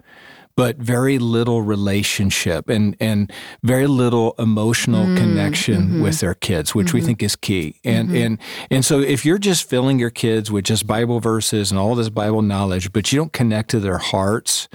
[0.58, 6.02] but very little relationship and, and very little emotional mm, connection mm-hmm.
[6.02, 6.96] with their kids, which mm-hmm.
[6.96, 7.78] we think is key.
[7.84, 8.16] And, mm-hmm.
[8.16, 11.94] and, and so if you're just filling your kids with just Bible verses and all
[11.94, 14.68] this Bible knowledge, but you don't connect to their hearts,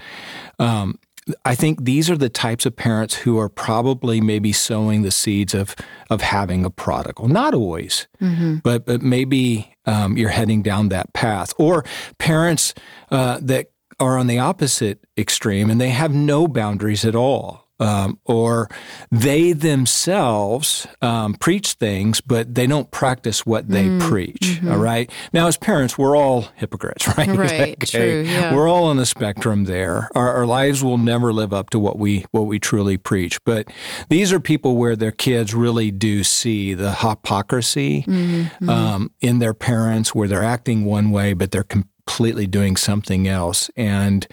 [0.58, 1.00] um,
[1.44, 5.54] I think these are the types of parents who are probably maybe sowing the seeds
[5.54, 5.76] of
[6.10, 7.28] of having a prodigal.
[7.28, 8.58] Not always, mm-hmm.
[8.58, 11.54] but but maybe um, you're heading down that path.
[11.58, 11.86] Or
[12.18, 12.74] parents
[13.10, 13.68] uh, that
[14.00, 17.64] are on the opposite extreme and they have no boundaries at all.
[17.80, 18.70] Um, or
[19.12, 24.38] they themselves um, preach things, but they don't practice what they mm, preach.
[24.42, 24.72] Mm-hmm.
[24.72, 25.12] All right.
[25.34, 27.28] Now, as parents, we're all hypocrites, right?
[27.28, 27.76] Right.
[27.84, 27.86] okay.
[27.86, 28.22] True.
[28.22, 28.56] Yeah.
[28.56, 30.08] We're all on the spectrum there.
[30.16, 33.44] Our, our, lives will never live up to what we what we truly preach.
[33.44, 33.68] But
[34.08, 38.70] these are people where their kids really do see the hypocrisy mm-hmm.
[38.70, 43.28] um, in their parents, where they're acting one way, but they're com- completely doing something
[43.28, 43.70] else.
[43.76, 44.28] And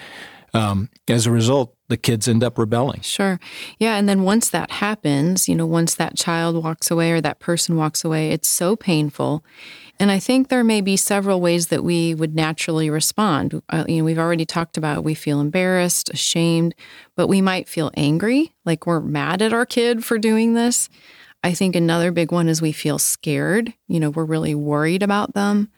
[0.53, 3.01] um, as a result, the kids end up rebelling.
[3.03, 3.39] Sure.
[3.79, 3.97] Yeah.
[3.97, 7.77] And then once that happens, you know, once that child walks away or that person
[7.77, 9.45] walks away, it's so painful.
[9.99, 13.63] And I think there may be several ways that we would naturally respond.
[13.69, 16.75] Uh, you know, we've already talked about we feel embarrassed, ashamed,
[17.17, 20.89] but we might feel angry, like we're mad at our kid for doing this.
[21.43, 23.75] I think another big one is we feel scared.
[23.89, 25.71] You know, we're really worried about them.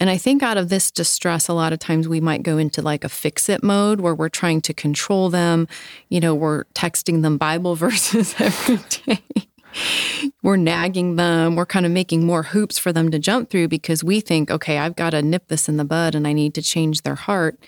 [0.00, 2.82] And I think out of this distress, a lot of times we might go into
[2.82, 5.68] like a fix it mode where we're trying to control them.
[6.08, 9.22] You know, we're texting them Bible verses every day.
[10.42, 11.56] we're nagging them.
[11.56, 14.78] We're kind of making more hoops for them to jump through because we think, okay,
[14.78, 17.58] I've got to nip this in the bud and I need to change their heart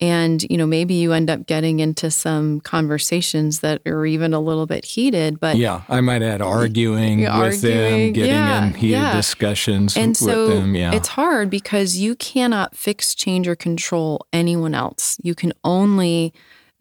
[0.00, 4.40] and you know maybe you end up getting into some conversations that are even a
[4.40, 8.74] little bit heated but yeah i might add arguing with arguing, them getting yeah, in
[8.74, 9.16] heated yeah.
[9.16, 10.94] discussions and so them, yeah.
[10.94, 16.32] it's hard because you cannot fix change or control anyone else you can only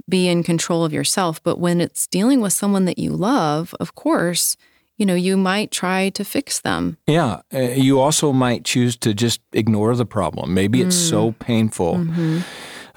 [0.10, 3.95] be in control of yourself but when it's dealing with someone that you love of
[3.95, 4.58] course
[4.97, 6.97] you know, you might try to fix them.
[7.06, 7.41] Yeah.
[7.54, 10.54] Uh, you also might choose to just ignore the problem.
[10.54, 11.10] Maybe it's mm.
[11.10, 11.95] so painful.
[11.95, 12.39] Mm-hmm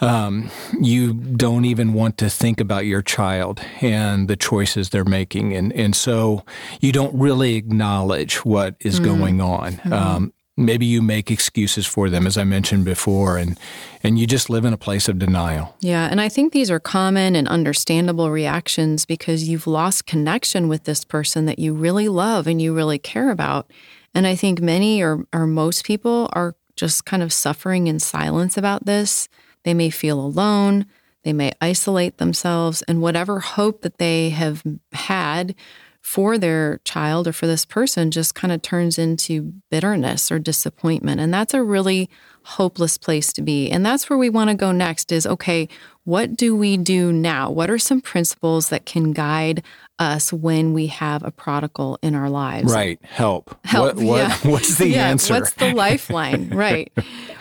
[0.00, 5.54] um, you don't even want to think about your child and the choices they're making.
[5.54, 6.44] And, and so
[6.80, 9.04] you don't really acknowledge what is mm-hmm.
[9.04, 9.72] going on.
[9.74, 9.92] Mm-hmm.
[9.92, 13.58] Um, maybe you make excuses for them, as I mentioned before, and,
[14.02, 15.76] and you just live in a place of denial.
[15.80, 16.08] Yeah.
[16.10, 21.04] And I think these are common and understandable reactions because you've lost connection with this
[21.04, 23.70] person that you really love and you really care about.
[24.14, 28.56] And I think many or, or most people are just kind of suffering in silence
[28.56, 29.28] about this.
[29.64, 30.86] They may feel alone,
[31.24, 35.54] they may isolate themselves, and whatever hope that they have had
[36.00, 41.20] for their child or for this person just kind of turns into bitterness or disappointment.
[41.20, 42.08] And that's a really
[42.44, 43.68] hopeless place to be.
[43.70, 45.68] And that's where we want to go next is okay,
[46.04, 47.50] what do we do now?
[47.50, 49.62] What are some principles that can guide
[49.98, 52.72] us when we have a prodigal in our lives?
[52.72, 52.98] Right.
[53.02, 53.56] Help.
[53.64, 53.96] Help.
[53.96, 54.36] What, what, yeah.
[54.50, 55.34] What's the yeah, answer?
[55.34, 56.48] What's the lifeline?
[56.54, 56.92] right.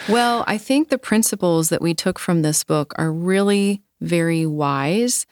[0.10, 5.26] Well, I think the principles that we took from this book are really very wise.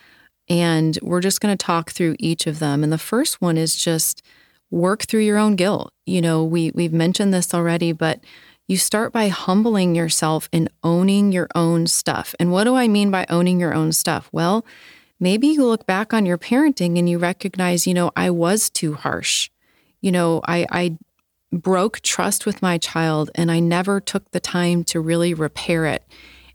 [0.48, 2.84] And we're just going to talk through each of them.
[2.84, 4.22] And the first one is just
[4.70, 5.92] work through your own guilt.
[6.06, 8.20] You know, we we've mentioned this already, but
[8.68, 12.34] you start by humbling yourself and owning your own stuff.
[12.40, 14.30] And what do I mean by owning your own stuff?
[14.32, 14.66] Well,
[15.20, 18.94] maybe you look back on your parenting and you recognize, you know, I was too
[18.94, 19.50] harsh.
[20.02, 20.98] You know, I, I
[21.52, 26.04] broke trust with my child and I never took the time to really repair it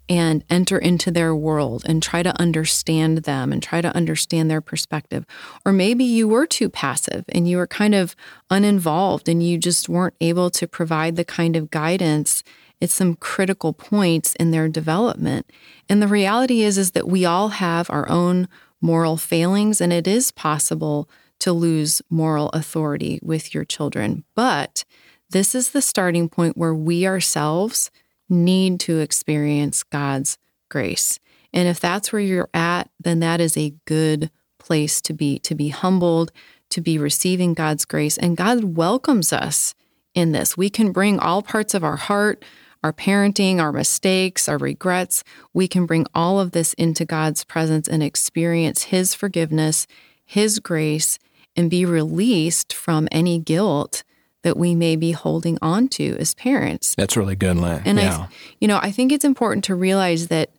[0.09, 4.61] and enter into their world and try to understand them and try to understand their
[4.61, 5.25] perspective.
[5.64, 8.16] Or maybe you were too passive and you were kind of
[8.51, 12.42] uninvolved and you just weren't able to provide the kind of guidance
[12.81, 15.51] at some critical points in their development.
[15.88, 18.49] And the reality is is that we all have our own
[18.81, 21.09] moral failings and it is possible
[21.40, 24.25] to lose moral authority with your children.
[24.35, 24.85] But
[25.31, 27.90] this is the starting point where we ourselves
[28.29, 30.38] need to experience God's
[30.69, 31.19] grace.
[31.53, 35.55] And if that's where you're at, then that is a good place to be, to
[35.55, 36.31] be humbled,
[36.71, 38.16] to be receiving God's grace.
[38.16, 39.75] And God welcomes us
[40.14, 40.57] in this.
[40.57, 42.45] We can bring all parts of our heart,
[42.83, 45.23] our parenting, our mistakes, our regrets.
[45.53, 49.87] We can bring all of this into God's presence and experience His forgiveness,
[50.25, 51.19] His grace,
[51.57, 54.03] and be released from any guilt
[54.43, 56.95] that we may be holding on to as parents.
[56.97, 57.83] That's really good, Lynn.
[57.85, 58.16] And yeah.
[58.16, 58.29] I,
[58.61, 60.51] you know, I think it's important to realize that,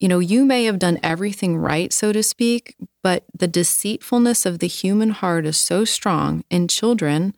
[0.00, 4.58] you know, you may have done everything right, so to speak, but the deceitfulness of
[4.58, 7.36] the human heart is so strong, and children,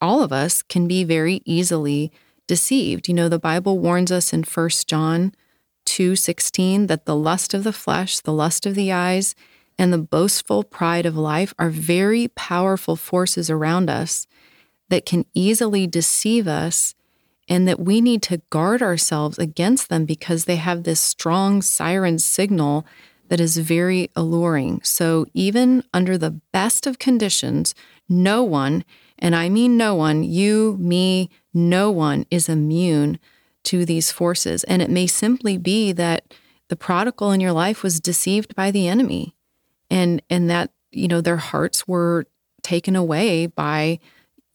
[0.00, 2.10] all of us, can be very easily
[2.46, 3.08] deceived.
[3.08, 5.32] You know, the Bible warns us in 1 John
[5.84, 9.34] 2:16 that the lust of the flesh, the lust of the eyes,
[9.78, 14.26] and the boastful pride of life are very powerful forces around us
[14.88, 16.94] that can easily deceive us
[17.48, 22.18] and that we need to guard ourselves against them because they have this strong siren
[22.18, 22.86] signal
[23.28, 24.80] that is very alluring.
[24.82, 27.74] So, even under the best of conditions,
[28.08, 28.84] no one,
[29.18, 33.18] and I mean no one, you, me, no one is immune
[33.64, 34.64] to these forces.
[34.64, 36.34] And it may simply be that
[36.68, 39.34] the prodigal in your life was deceived by the enemy
[39.88, 42.26] and and that you know their hearts were
[42.62, 44.00] taken away by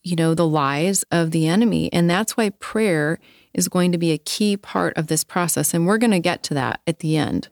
[0.04, 1.92] you know, the lies of the enemy.
[1.94, 3.20] And that's why prayer
[3.54, 5.74] is going to be a key part of this process.
[5.74, 7.50] And we're going to get to that at the end.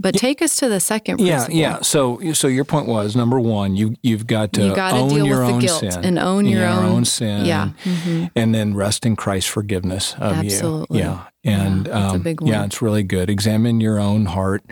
[0.00, 1.54] But take us to the second principle.
[1.54, 1.82] Yeah, yeah.
[1.82, 5.40] So, so your point was number one, you you've got to you own deal your
[5.40, 7.44] with own the guilt sin and own your, your own, own, sin.
[7.44, 8.26] Yeah, mm-hmm.
[8.36, 10.98] and then rest in Christ's forgiveness of Absolutely.
[10.98, 11.04] you.
[11.04, 12.50] Yeah, and yeah, um, big one.
[12.50, 13.28] yeah, it's really good.
[13.28, 14.62] Examine your own heart.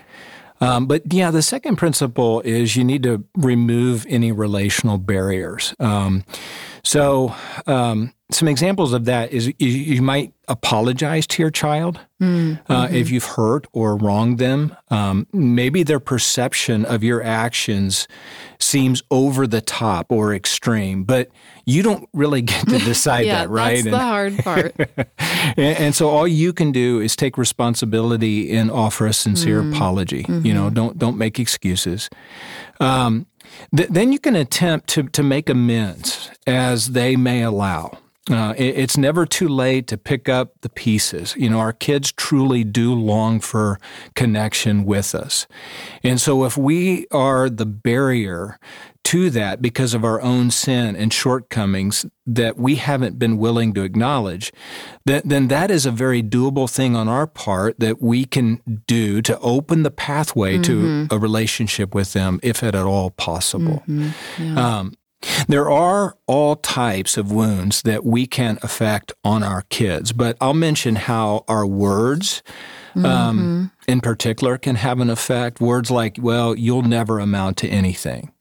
[0.60, 5.74] Um, but yeah, the second principle is you need to remove any relational barriers.
[5.78, 6.24] Um,
[6.86, 7.34] so,
[7.66, 12.72] um, some examples of that is you, you, might apologize to your child mm-hmm.
[12.72, 14.76] uh, if you've hurt or wronged them.
[14.88, 18.06] Um, maybe their perception of your actions
[18.60, 21.28] seems over the top or extreme, but
[21.64, 23.84] you don't really get to decide yeah, that, right?
[23.84, 24.74] That's and, the hard part.
[25.56, 29.74] and, and, so all you can do is take responsibility and offer a sincere mm-hmm.
[29.74, 30.22] apology.
[30.22, 30.46] Mm-hmm.
[30.46, 32.08] You know, don't don't make excuses.
[32.80, 33.26] Um,
[33.74, 37.98] th- then you can attempt to to make amends as they may allow.
[38.28, 41.34] Uh, it, it's never too late to pick up the pieces.
[41.36, 43.78] You know, our kids truly do long for
[44.14, 45.46] connection with us.
[46.02, 48.58] And so if we are the barrier
[49.06, 53.84] to that because of our own sin and shortcomings that we haven't been willing to
[53.84, 54.52] acknowledge,
[55.04, 59.22] then, then that is a very doable thing on our part that we can do
[59.22, 61.06] to open the pathway mm-hmm.
[61.06, 63.84] to a relationship with them, if at all possible.
[63.86, 64.42] Mm-hmm.
[64.42, 64.78] Yeah.
[64.78, 64.94] Um,
[65.46, 70.52] there are all types of wounds that we can affect on our kids, but I'll
[70.52, 72.42] mention how our words,
[72.96, 73.06] um, mm-hmm.
[73.08, 75.60] um, in particular, can have an effect.
[75.60, 78.32] Words like, well, you'll never amount to anything.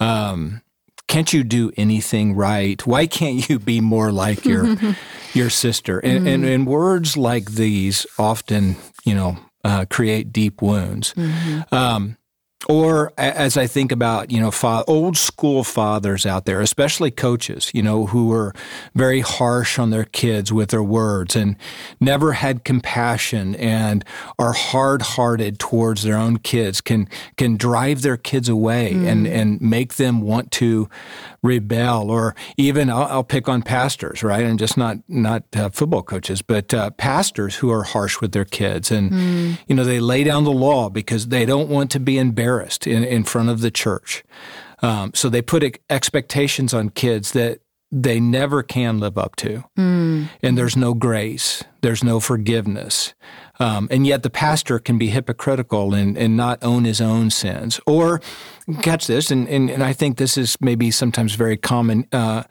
[0.00, 0.62] Um,
[1.06, 2.86] can't you do anything right?
[2.86, 4.76] Why can't you be more like your
[5.34, 5.98] your sister?
[5.98, 6.28] And, mm-hmm.
[6.28, 11.14] and, and, words like these often, you know, uh, create deep wounds.
[11.14, 11.74] Mm-hmm.
[11.74, 12.17] Um,
[12.66, 17.70] or as I think about, you know, fa- old school fathers out there, especially coaches,
[17.72, 18.52] you know, who are
[18.96, 21.56] very harsh on their kids with their words and
[22.00, 24.04] never had compassion and
[24.40, 29.06] are hard hearted towards their own kids can can drive their kids away mm.
[29.06, 30.88] and, and make them want to
[31.44, 32.10] rebel.
[32.10, 34.44] Or even I'll, I'll, pick on pastors, right?
[34.44, 38.44] And just not not uh, football coaches, but uh, pastors who are harsh with their
[38.44, 39.58] kids and mm.
[39.68, 42.86] you know they lay down the law because they don't want to be embarrassed embarrassed
[42.86, 44.24] in, in front of the church.
[44.80, 49.64] Um, so they put expectations on kids that they never can live up to.
[49.76, 50.28] Mm.
[50.42, 53.14] And there's no grace, there's no forgiveness.
[53.60, 57.80] Um, and yet the pastor can be hypocritical and, and not own his own sins.
[57.86, 58.20] Or,
[58.82, 62.06] catch this, and, and, and I think this is maybe sometimes very common.
[62.12, 62.44] Uh,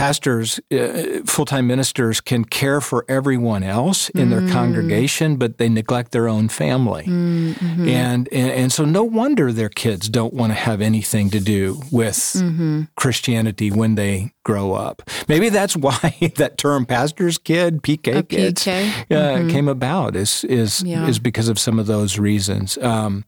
[0.00, 4.30] pastors, uh, full time ministers can care for everyone else in mm.
[4.30, 7.04] their congregation, but they neglect their own family.
[7.04, 7.88] Mm-hmm.
[7.88, 11.80] And, and, and so no wonder their kids don't want to have anything to do
[11.92, 12.84] with mm-hmm.
[12.96, 15.02] Christianity when they grow up.
[15.28, 18.90] Maybe that's why that term "pastor's kid," PK kids, PK.
[19.10, 19.50] Uh, mm-hmm.
[19.50, 20.16] came about.
[20.16, 21.06] Is is yeah.
[21.06, 22.78] is because of some of those reasons.
[22.78, 23.24] Um,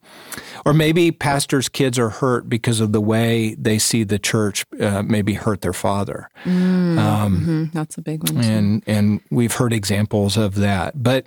[0.64, 5.02] or maybe pastors' kids are hurt because of the way they see the church uh,
[5.02, 6.28] maybe hurt their father.
[6.44, 7.64] Mm, um, mm-hmm.
[7.72, 8.42] That's a big one.
[8.42, 8.48] Too.
[8.48, 11.02] And and we've heard examples of that.
[11.02, 11.26] But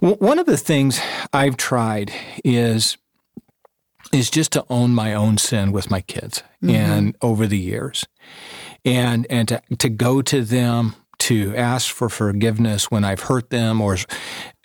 [0.00, 1.00] w- one of the things
[1.32, 2.12] I've tried
[2.44, 2.96] is
[4.12, 6.74] is just to own my own sin with my kids mm-hmm.
[6.74, 8.06] and over the years
[8.84, 10.94] and and to, to go to them
[11.24, 13.96] to ask for forgiveness when I've hurt them or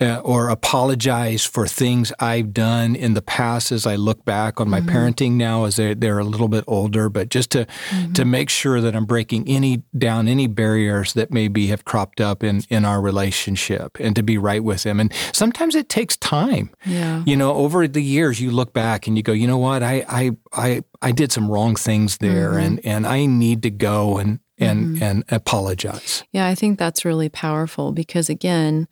[0.02, 4.70] uh, or apologize for things I've done in the past as I look back on
[4.70, 4.90] my mm-hmm.
[4.90, 8.14] parenting now as they're, they're a little bit older, but just to mm-hmm.
[8.14, 12.44] to make sure that I'm breaking any down any barriers that maybe have cropped up
[12.44, 15.00] in in our relationship and to be right with them.
[15.00, 16.72] And sometimes it takes time.
[16.86, 17.24] Yeah.
[17.26, 20.04] You know, over the years you look back and you go, you know what, I
[20.10, 22.66] I I, I did some wrong things there mm-hmm.
[22.66, 25.04] and, and I need to go and and mm-hmm.
[25.04, 26.24] and apologize.
[26.32, 28.88] Yeah, I think that's really powerful because again,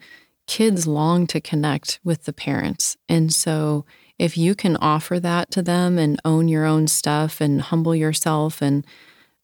[0.47, 2.97] kids long to connect with the parents.
[3.07, 3.85] And so
[4.17, 8.61] if you can offer that to them and own your own stuff and humble yourself
[8.61, 8.85] and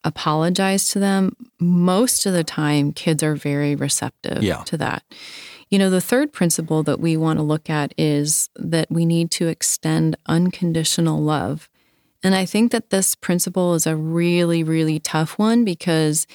[0.03, 4.63] apologize to them, most of the time kids are very receptive yeah.
[4.63, 5.03] to that.
[5.69, 9.31] You know, the third principle that we want to look at is that we need
[9.31, 11.69] to extend unconditional love.
[12.23, 16.25] And I think that this principle is a really, really tough one because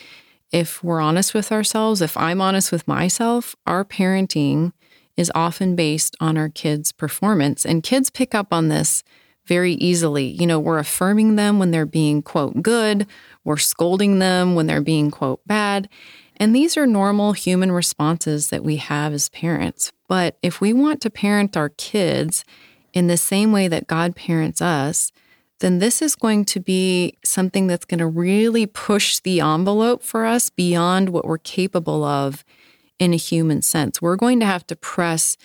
[0.53, 4.73] if we're honest with ourselves, if I'm honest with myself, our parenting
[5.17, 7.67] is often based on our kids' performance.
[7.67, 9.03] And kids pick up on this
[9.47, 10.27] very easily.
[10.27, 13.07] You know, we're affirming them when they're being, quote, good,
[13.45, 15.89] we're scolding them when they're being, quote, bad.
[16.37, 19.91] And these are normal human responses that we have as parents.
[20.07, 22.45] But if we want to parent our kids
[22.93, 25.11] in the same way that God parents us,
[25.61, 30.25] then this is going to be something that's going to really push the envelope for
[30.25, 32.45] us beyond what we're capable of
[32.99, 34.01] in a human sense.
[34.01, 35.37] We're going to have to press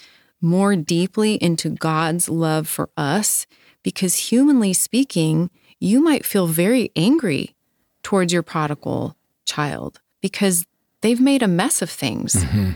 [0.42, 3.48] more deeply into God's love for us
[3.82, 5.50] because, humanly speaking,
[5.80, 7.56] you might feel very angry
[8.04, 10.66] towards your prodigal child because
[11.02, 12.36] they've made a mess of things.
[12.36, 12.72] Mm-hmm.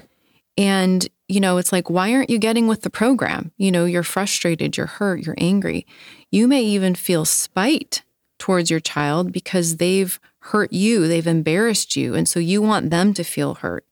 [0.57, 3.51] And, you know, it's like, why aren't you getting with the program?
[3.57, 5.85] You know, you're frustrated, you're hurt, you're angry.
[6.31, 8.03] You may even feel spite
[8.39, 12.15] towards your child because they've hurt you, they've embarrassed you.
[12.15, 13.85] And so you want them to feel hurt.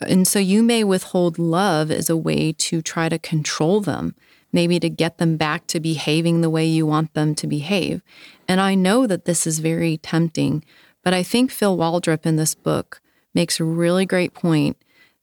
[0.00, 4.14] And so you may withhold love as a way to try to control them,
[4.52, 8.02] maybe to get them back to behaving the way you want them to behave.
[8.48, 10.64] And I know that this is very tempting,
[11.02, 13.00] but I think Phil Waldrep in this book
[13.34, 14.76] makes a really great point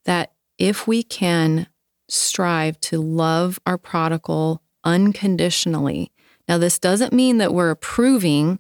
[0.06, 0.33] that
[0.64, 1.68] if we can
[2.08, 6.10] strive to love our prodigal unconditionally.
[6.48, 8.60] Now, this doesn't mean that we're approving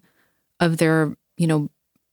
[0.60, 1.70] of their, you know,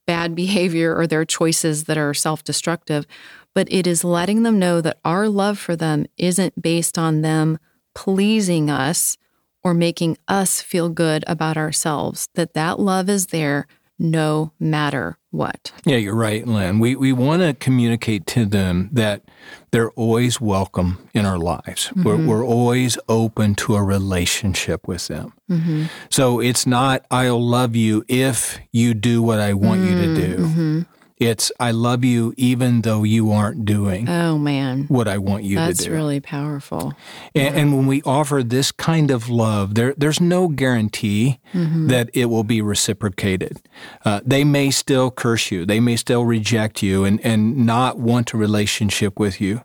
[0.07, 3.05] bad behavior or their choices that are self destructive,
[3.53, 7.59] but it is letting them know that our love for them isn't based on them
[7.93, 9.19] pleasing us
[9.65, 13.67] or making us feel good about ourselves, that that love is there
[13.99, 15.73] no matter what.
[15.85, 16.79] Yeah, you're right, Lynn.
[16.79, 19.23] We, we want to communicate to them that
[19.71, 21.89] they're always welcome in our lives.
[21.89, 22.03] Mm-hmm.
[22.05, 25.33] We're, we're always open to a relationship with them.
[25.51, 25.85] Mm-hmm.
[26.11, 30.01] So it's not, I'll love you if you do what I want mm-hmm.
[30.01, 30.87] you to do.
[31.21, 34.09] It's I love you even though you aren't doing.
[34.09, 35.91] Oh man, what I want you That's to do.
[35.91, 36.95] That's really powerful.
[37.35, 37.61] And, yeah.
[37.61, 41.89] and, when we offer this kind of love, there there's no guarantee mm-hmm.
[41.89, 43.61] that it will be reciprocated.
[44.03, 45.67] Uh, they may still curse you.
[45.67, 49.63] They may still reject you and and not want a relationship with you.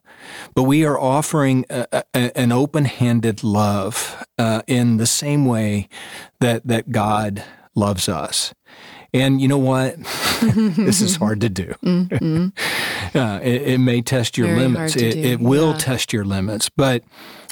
[0.56, 5.88] But we are offering a, a, an open-handed love uh, in the same way
[6.42, 7.46] that that God
[7.76, 8.54] loves us.
[9.16, 9.96] And you know what?
[10.42, 11.74] this is hard to do.
[11.84, 13.18] Mm-hmm.
[13.18, 14.96] uh, it, it, may test your Very limits.
[14.98, 15.78] It, it, will yeah.
[15.78, 17.02] test your limits, but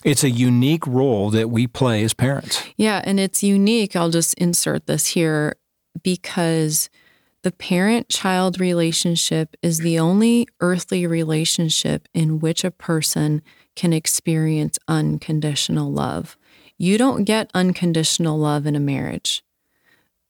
[0.04, 2.62] it's a unique role that we play as parents.
[2.76, 3.96] Yeah, and it's unique.
[3.96, 5.56] I'll just insert this here
[6.04, 6.90] because
[7.44, 13.42] the parent child relationship is the only earthly relationship in which a person
[13.74, 16.38] can experience unconditional love.
[16.78, 19.44] You don't get unconditional love in a marriage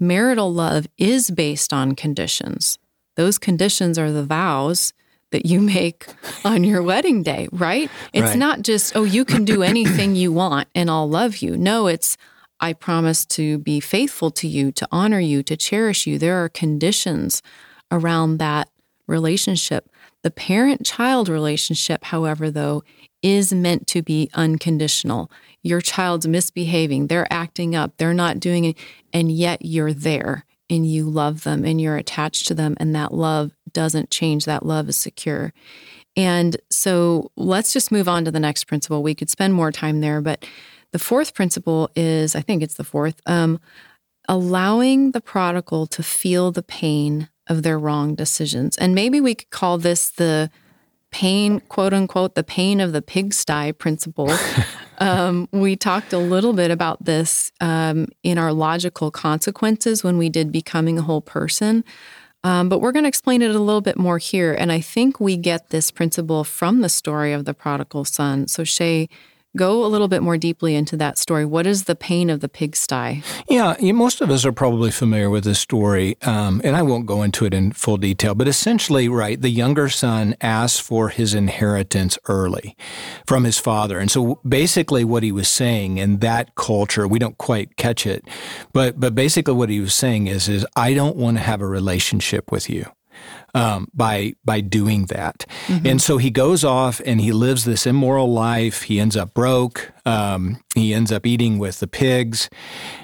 [0.04, 2.78] marital love is based on conditions.
[3.16, 4.94] Those conditions are the vows
[5.32, 6.06] that you make
[6.46, 7.90] on your wedding day, right?
[8.14, 8.38] It's right.
[8.38, 11.58] not just, oh, you can do anything you want and I'll love you.
[11.58, 12.18] No, it's,
[12.60, 16.18] I promise to be faithful to you, to honor you, to cherish you.
[16.18, 17.42] There are conditions
[17.92, 18.70] around that
[19.08, 19.90] relationship.
[20.22, 22.84] The parent child relationship, however, though,
[23.24, 25.32] is meant to be unconditional.
[25.64, 28.78] Your child's misbehaving, they're acting up, they're not doing it,
[29.14, 33.14] and yet you're there and you love them and you're attached to them, and that
[33.14, 34.46] love doesn't change.
[34.46, 35.54] That love is secure.
[36.16, 39.02] And so let's just move on to the next principle.
[39.02, 40.46] We could spend more time there, but
[40.92, 43.60] the fourth principle is I think it's the fourth um,
[44.28, 48.78] allowing the prodigal to feel the pain of their wrong decisions.
[48.78, 50.50] And maybe we could call this the
[51.14, 54.32] pain, quote unquote, the pain of the pigsty principle.
[54.98, 60.28] um, we talked a little bit about this um, in our logical consequences when we
[60.28, 61.86] did Becoming a Whole Person.
[62.44, 64.54] Um, but we're going to explain it a little bit more here.
[64.54, 68.48] And I think we get this principle from the story of the prodigal son.
[68.48, 69.08] So, Shay,
[69.56, 71.46] Go a little bit more deeply into that story.
[71.46, 73.22] What is the pain of the pigsty?
[73.48, 77.22] Yeah, most of us are probably familiar with this story, um, and I won't go
[77.22, 78.34] into it in full detail.
[78.34, 82.76] But essentially, right, the younger son asks for his inheritance early
[83.28, 87.38] from his father, and so basically, what he was saying in that culture, we don't
[87.38, 88.26] quite catch it,
[88.72, 91.68] but but basically, what he was saying is, is I don't want to have a
[91.68, 92.88] relationship with you
[93.54, 95.46] um, by by doing that.
[95.68, 95.88] Mm-hmm.
[95.88, 98.84] And so he goes off and he lives this immoral life.
[98.84, 99.92] He ends up broke.
[100.06, 102.50] Um, he ends up eating with the pigs,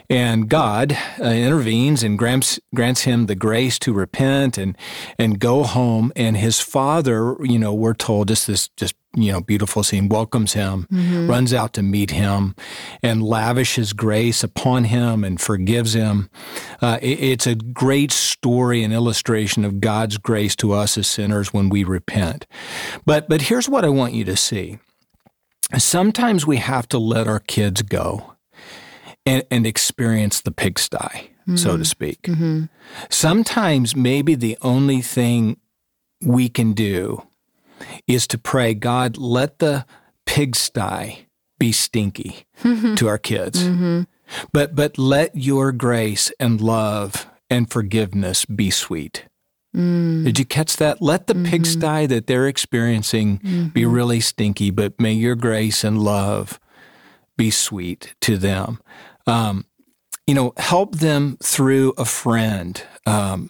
[0.09, 4.77] and God uh, intervenes and grants grants him the grace to repent and
[5.17, 6.11] and go home.
[6.15, 10.53] And his father, you know, we're told just this just you know beautiful scene welcomes
[10.53, 11.29] him, mm-hmm.
[11.29, 12.55] runs out to meet him,
[13.01, 16.29] and lavishes grace upon him and forgives him.
[16.81, 21.53] Uh, it, it's a great story and illustration of God's grace to us as sinners
[21.53, 22.45] when we repent.
[23.05, 24.79] But but here's what I want you to see
[25.77, 28.35] sometimes we have to let our kids go
[29.25, 31.55] and, and experience the pigsty, mm-hmm.
[31.55, 31.83] so to mm-hmm.
[31.83, 32.21] speak.
[32.23, 32.65] Mm-hmm.
[33.09, 35.57] Sometimes maybe the only thing
[36.21, 37.23] we can do
[38.07, 39.85] is to pray, God, let the
[40.25, 41.27] pigsty
[41.59, 42.45] be stinky
[42.95, 43.63] to our kids.
[43.63, 44.03] Mm-hmm.
[44.53, 49.25] But but let your grace and love and forgiveness be sweet.
[49.75, 50.23] Mm.
[50.23, 51.01] Did you catch that?
[51.01, 51.45] Let the mm-hmm.
[51.45, 53.67] pigsty that they're experiencing mm-hmm.
[53.67, 56.59] be really stinky, but may your grace and love
[57.37, 58.79] be sweet to them.
[59.27, 59.65] Um,
[60.25, 63.49] you know, help them through a friend um,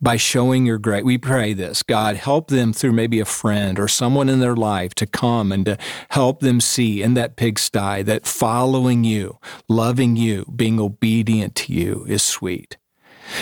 [0.00, 1.04] by showing your grace.
[1.04, 4.94] We pray this God, help them through maybe a friend or someone in their life
[4.96, 5.78] to come and to
[6.10, 9.38] help them see in that pigsty that following you,
[9.68, 12.76] loving you, being obedient to you is sweet.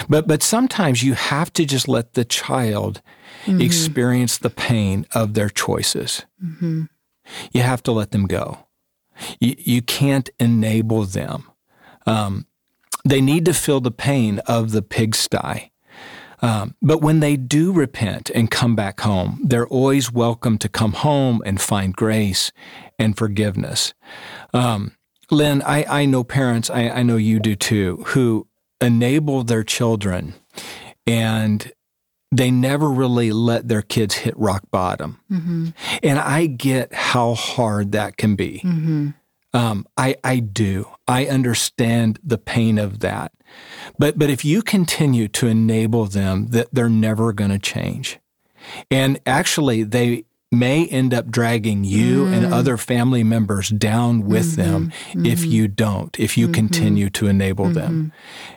[0.08, 3.00] But but sometimes you have to just let the child
[3.44, 3.60] mm-hmm.
[3.60, 6.26] experience the pain of their choices.
[6.44, 6.84] Mm-hmm.
[7.52, 8.66] You have to let them go.
[9.40, 11.50] You, you can't enable them.
[12.06, 12.46] Um,
[13.04, 15.72] they need to feel the pain of the pigsty.
[16.40, 20.92] Um, but when they do repent and come back home, they're always welcome to come
[20.92, 22.52] home and find grace
[22.98, 23.94] and forgiveness.
[24.54, 24.92] Um,
[25.30, 28.46] Lynn, I, I know parents, I, I know you do too, who
[28.80, 30.34] enable their children
[31.06, 31.72] and
[32.30, 35.20] they never really let their kids hit rock bottom.
[35.30, 35.68] Mm-hmm.
[36.02, 38.60] And I get how hard that can be.
[38.64, 39.08] Mm-hmm.
[39.54, 40.88] Um, I, I do.
[41.06, 43.32] I understand the pain of that.
[43.98, 48.18] But, but if you continue to enable them, that they're never going to change.
[48.90, 52.32] And actually, they may end up dragging you mm.
[52.32, 54.62] and other family members down with mm-hmm.
[54.62, 55.26] them mm-hmm.
[55.26, 56.54] if you don't, if you mm-hmm.
[56.54, 57.74] continue to enable mm-hmm.
[57.74, 58.12] them.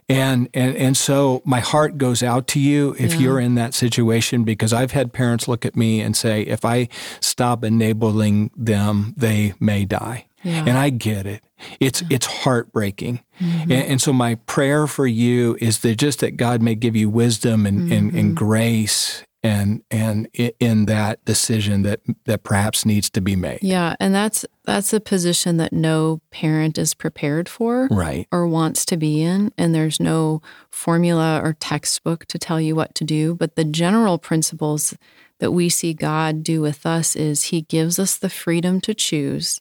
[0.07, 3.19] And, and and so my heart goes out to you if yeah.
[3.19, 6.87] you're in that situation because I've had parents look at me and say, if I
[7.19, 10.27] stop enabling them, they may die.
[10.43, 10.65] Yeah.
[10.65, 11.43] And I get it.
[11.79, 13.21] It's it's heartbreaking.
[13.39, 13.71] Mm-hmm.
[13.71, 17.09] And, and, so my prayer for you is that just that God may give you
[17.09, 18.33] wisdom and, and, and mm-hmm.
[18.33, 20.27] grace and and
[20.59, 23.59] in that decision that that perhaps needs to be made.
[23.61, 28.27] Yeah, and that's that's a position that no parent is prepared for right.
[28.31, 32.93] or wants to be in and there's no formula or textbook to tell you what
[32.95, 34.95] to do, but the general principles
[35.39, 39.59] that we see God do with us is he gives us the freedom to choose,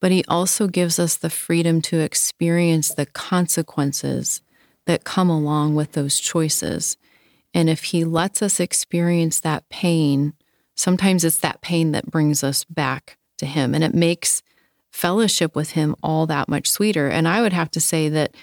[0.00, 4.42] but he also gives us the freedom to experience the consequences
[4.86, 6.96] that come along with those choices.
[7.52, 10.34] And if He lets us experience that pain,
[10.74, 14.42] sometimes it's that pain that brings us back to Him and it makes
[14.90, 17.08] fellowship with Him all that much sweeter.
[17.08, 18.34] And I would have to say that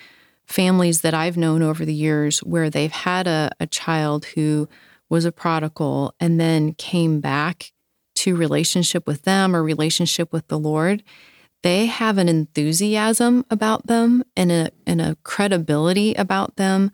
[0.45, 4.68] families that I've known over the years where they've had a, a child who
[5.10, 7.72] was a prodigal and then came back
[8.16, 11.04] to relationship with them or relationship with the Lord,
[11.64, 16.91] they have an enthusiasm about them and a, and a credibility about them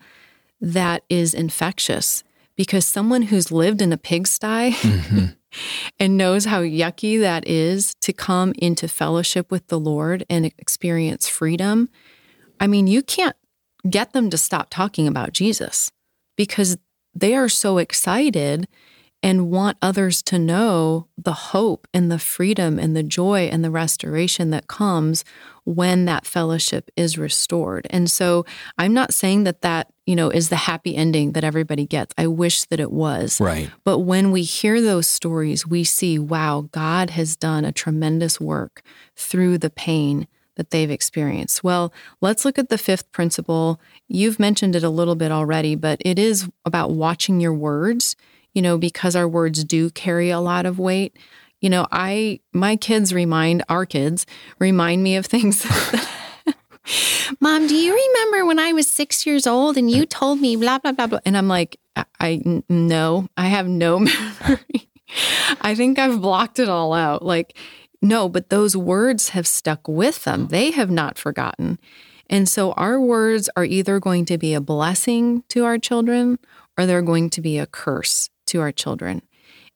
[0.61, 2.23] that is infectious
[2.55, 5.25] because someone who's lived in a pigsty mm-hmm.
[5.99, 11.27] and knows how yucky that is to come into fellowship with the Lord and experience
[11.27, 11.89] freedom.
[12.59, 13.35] I mean, you can't
[13.89, 15.91] get them to stop talking about Jesus
[16.35, 16.77] because
[17.15, 18.67] they are so excited
[19.21, 23.71] and want others to know the hope and the freedom and the joy and the
[23.71, 25.25] restoration that comes
[25.65, 27.85] when that fellowship is restored.
[27.89, 28.45] And so
[28.77, 32.13] I'm not saying that that, you know, is the happy ending that everybody gets.
[32.17, 33.41] I wish that it was.
[33.41, 33.69] Right.
[33.83, 38.81] But when we hear those stories, we see, wow, God has done a tremendous work
[39.15, 41.63] through the pain that they've experienced.
[41.63, 43.79] Well, let's look at the fifth principle.
[44.07, 48.15] You've mentioned it a little bit already, but it is about watching your words
[48.53, 51.15] you know, because our words do carry a lot of weight.
[51.61, 54.25] You know, I, my kids remind, our kids
[54.59, 55.65] remind me of things.
[57.39, 60.79] Mom, do you remember when I was six years old and you told me blah,
[60.79, 61.19] blah, blah, blah?
[61.25, 64.89] And I'm like, I, I no, I have no memory.
[65.61, 67.23] I think I've blocked it all out.
[67.23, 67.57] Like,
[68.01, 70.47] no, but those words have stuck with them.
[70.47, 71.79] They have not forgotten.
[72.29, 76.39] And so our words are either going to be a blessing to our children
[76.77, 79.21] or they're going to be a curse to our children.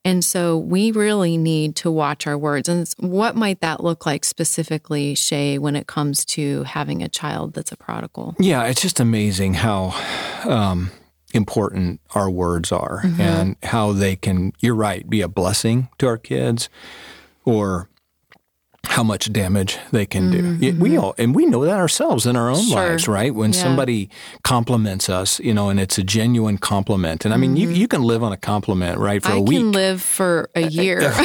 [0.05, 2.67] And so we really need to watch our words.
[2.67, 7.53] And what might that look like specifically, Shay, when it comes to having a child
[7.53, 8.35] that's a prodigal?
[8.37, 9.95] Yeah, it's just amazing how
[10.43, 10.91] um,
[11.33, 13.21] important our words are mm-hmm.
[13.21, 16.67] and how they can, you're right, be a blessing to our kids
[17.45, 17.87] or
[18.85, 20.41] how much damage they can do.
[20.41, 20.79] Mm-hmm.
[20.79, 22.75] We all, and we know that ourselves in our own sure.
[22.75, 23.33] lives, right?
[23.33, 23.59] When yeah.
[23.59, 24.09] somebody
[24.43, 27.25] compliments us, you know, and it's a genuine compliment.
[27.25, 27.71] And I mean, mm-hmm.
[27.71, 29.57] you, you can live on a compliment, right, for I a week.
[29.57, 31.13] I can live for a year.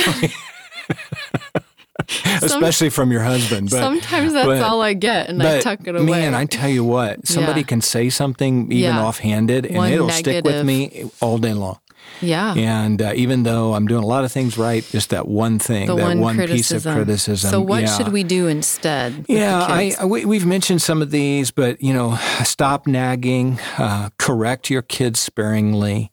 [2.43, 3.71] Especially from your husband.
[3.71, 6.05] But, sometimes that's but, all I get, and I tuck it away.
[6.05, 7.67] Man, I tell you what, somebody yeah.
[7.67, 9.05] can say something even yeah.
[9.05, 10.35] offhanded, and One it'll negative.
[10.37, 11.81] stick with me all day long.
[12.21, 12.55] Yeah.
[12.55, 15.87] And uh, even though I'm doing a lot of things right, just that one thing,
[15.87, 17.51] the that one, one piece of criticism.
[17.51, 17.97] So what yeah.
[17.97, 19.27] should we do instead?
[19.29, 24.71] Yeah, I, I, we've mentioned some of these, but you know, stop nagging, uh, correct
[24.71, 26.13] your kids sparingly.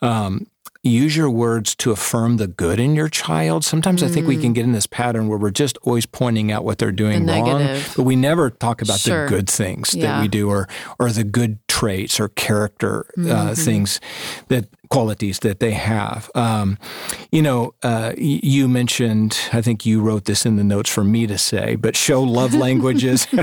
[0.00, 0.46] Um,
[0.82, 3.64] use your words to affirm the good in your child.
[3.64, 4.06] Sometimes mm.
[4.06, 4.54] I think we can mm.
[4.54, 7.80] get in this pattern where we're just always pointing out what they're doing the wrong,
[7.96, 9.24] but we never talk about sure.
[9.24, 10.06] the good things yeah.
[10.06, 10.68] that we do or
[10.98, 13.54] or the good traits or character uh, mm-hmm.
[13.54, 14.00] things
[14.48, 16.30] that qualities that they have.
[16.34, 16.78] Um,
[17.30, 21.26] you know, uh, you mentioned, I think you wrote this in the notes for me
[21.26, 23.26] to say, but show love languages.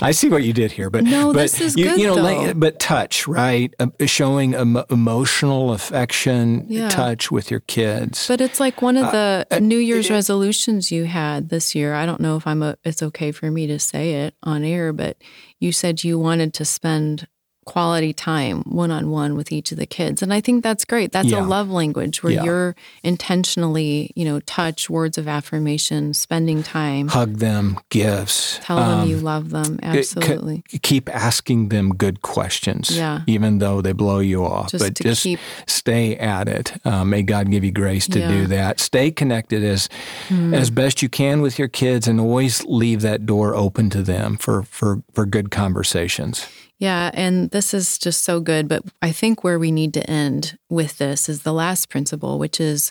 [0.00, 2.16] I see what you did here, but no, but this is you, good, you know,
[2.16, 2.54] though.
[2.54, 3.72] but touch, right?
[3.78, 6.88] Uh, showing em- emotional affection, yeah.
[6.88, 8.26] touch with your kids.
[8.28, 11.94] But it's like one of the uh, uh New Year's resolutions you had this year.
[11.94, 14.92] I don't know if I'm a, it's okay for me to say it on air,
[14.92, 15.16] but
[15.60, 17.28] you said you wanted to spend
[17.64, 20.22] quality time one on one with each of the kids.
[20.22, 21.12] And I think that's great.
[21.12, 21.40] That's yeah.
[21.40, 22.44] a love language where yeah.
[22.44, 27.08] you're intentionally, you know, touch, words of affirmation, spending time.
[27.08, 28.58] Hug them, gifts.
[28.62, 29.78] Tell um, them you love them.
[29.82, 30.64] Absolutely.
[30.68, 32.96] C- keep asking them good questions.
[32.96, 33.22] Yeah.
[33.26, 34.70] Even though they blow you off.
[34.70, 35.38] Just but just keep...
[35.66, 36.74] stay at it.
[36.84, 38.28] Uh, may God give you grace to yeah.
[38.28, 38.80] do that.
[38.80, 39.88] Stay connected as
[40.28, 40.54] mm.
[40.54, 44.36] as best you can with your kids and always leave that door open to them
[44.36, 46.46] for, for, for good conversations.
[46.82, 48.66] Yeah, and this is just so good.
[48.66, 52.58] But I think where we need to end with this is the last principle, which
[52.58, 52.90] is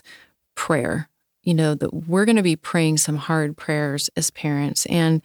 [0.54, 1.10] prayer.
[1.42, 4.86] You know, that we're going to be praying some hard prayers as parents.
[4.86, 5.20] And,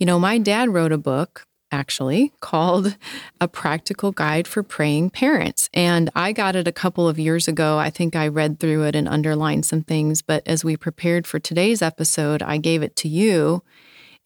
[0.00, 2.96] you know, my dad wrote a book actually called
[3.40, 5.70] A Practical Guide for Praying Parents.
[5.72, 7.78] And I got it a couple of years ago.
[7.78, 10.20] I think I read through it and underlined some things.
[10.20, 13.62] But as we prepared for today's episode, I gave it to you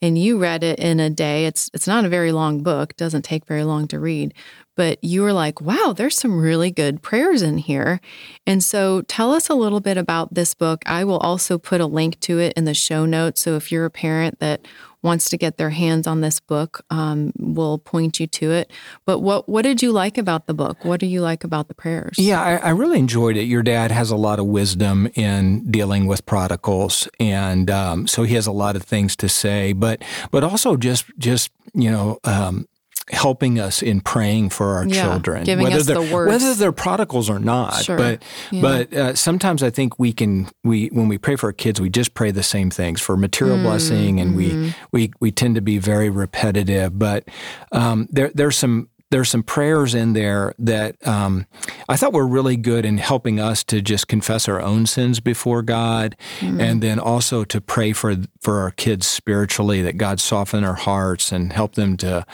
[0.01, 1.45] and you read it in a day.
[1.45, 4.33] It's it's not a very long book, doesn't take very long to read,
[4.75, 8.01] but you were like, "Wow, there's some really good prayers in here."
[8.45, 10.83] And so tell us a little bit about this book.
[10.85, 13.85] I will also put a link to it in the show notes, so if you're
[13.85, 14.67] a parent that
[15.05, 18.71] wants to get their hands on this book, um, we'll point you to it.
[19.05, 20.83] But what what did you like about the book?
[20.83, 22.15] What do you like about the prayers?
[22.17, 23.43] Yeah, I, I really enjoyed it.
[23.43, 28.33] Your dad has a lot of wisdom in dealing with prodigals, and um, so he
[28.35, 29.71] has a lot of things to say.
[29.71, 32.67] But but also just just you know um,
[33.11, 36.29] helping us in praying for our yeah, children, giving whether us they're, the words.
[36.29, 37.83] whether they're prodigals or not.
[37.83, 37.97] Sure.
[37.97, 38.61] But yeah.
[38.61, 41.89] but uh, sometimes I think we can we when we pray for our kids, we
[41.89, 44.63] just pray the same things for material mm, blessing, and mm-hmm.
[44.91, 46.97] we we we tend to be very repetitive.
[46.97, 47.27] But
[47.71, 51.45] um, there there's some there's some prayers in there that um,
[51.87, 55.61] I thought were really good in helping us to just confess our own sins before
[55.61, 56.59] God, mm-hmm.
[56.59, 61.31] and then also to pray for for our kids spiritually that God soften our hearts
[61.31, 62.25] and help them to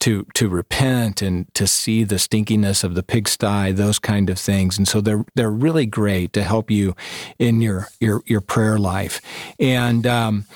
[0.00, 4.78] to to repent and to see the stinkiness of the pigsty, those kind of things.
[4.78, 6.94] And so they're they're really great to help you
[7.38, 9.20] in your your your prayer life.
[9.58, 10.46] And um,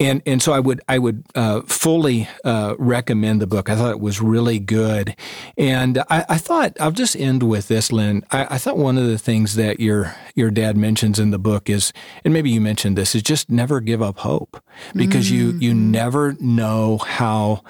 [0.00, 3.68] and and so I would I would uh, fully uh, recommend the book.
[3.68, 5.14] I thought it was really good,
[5.58, 8.24] and I, I thought I'll just end with this, Lynn.
[8.30, 11.68] I, I, thought one of the things that your your dad mentions in the book
[11.68, 11.92] is,
[12.24, 14.62] and maybe you mentioned this, is just never give up hope
[14.94, 15.60] because mm-hmm.
[15.60, 17.62] you you never know how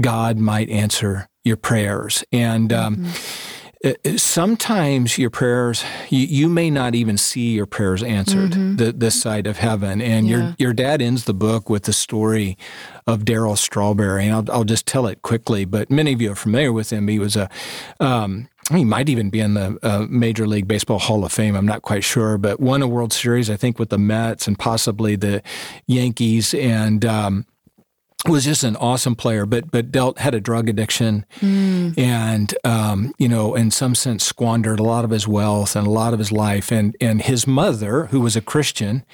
[0.00, 2.72] God might answer your prayers, and.
[2.72, 3.45] Um, mm-hmm
[4.16, 8.76] sometimes your prayers you, you, may not even see your prayers answered mm-hmm.
[8.76, 10.36] the, this side of heaven and yeah.
[10.36, 12.56] your your dad ends the book with the story
[13.06, 16.36] of Darryl Strawberry and I'll, I'll just tell it quickly but many of you are
[16.36, 17.48] familiar with him he was a
[18.00, 21.54] um, he might even be in the uh, Major League Baseball Hall of Fame.
[21.54, 24.58] I'm not quite sure, but won a World Series, I think, with the Mets and
[24.58, 25.40] possibly the
[25.86, 26.52] Yankees.
[26.52, 27.46] And um,
[28.24, 31.96] was just an awesome player, but but dealt had a drug addiction, mm.
[31.98, 35.90] and um, you know, in some sense, squandered a lot of his wealth and a
[35.90, 36.72] lot of his life.
[36.72, 39.04] And and his mother, who was a Christian,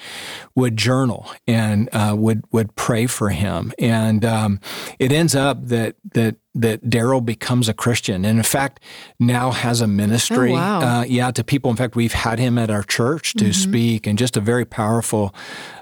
[0.55, 3.73] would journal and uh, would would pray for him.
[3.77, 4.59] And um,
[4.99, 8.79] it ends up that that that Darryl becomes a Christian, and in fact,
[9.19, 10.51] now has a ministry.
[10.51, 10.81] Oh, wow.
[10.81, 11.71] uh, yeah, to people.
[11.71, 13.51] In fact, we've had him at our church to mm-hmm.
[13.51, 15.33] speak, and just a very powerful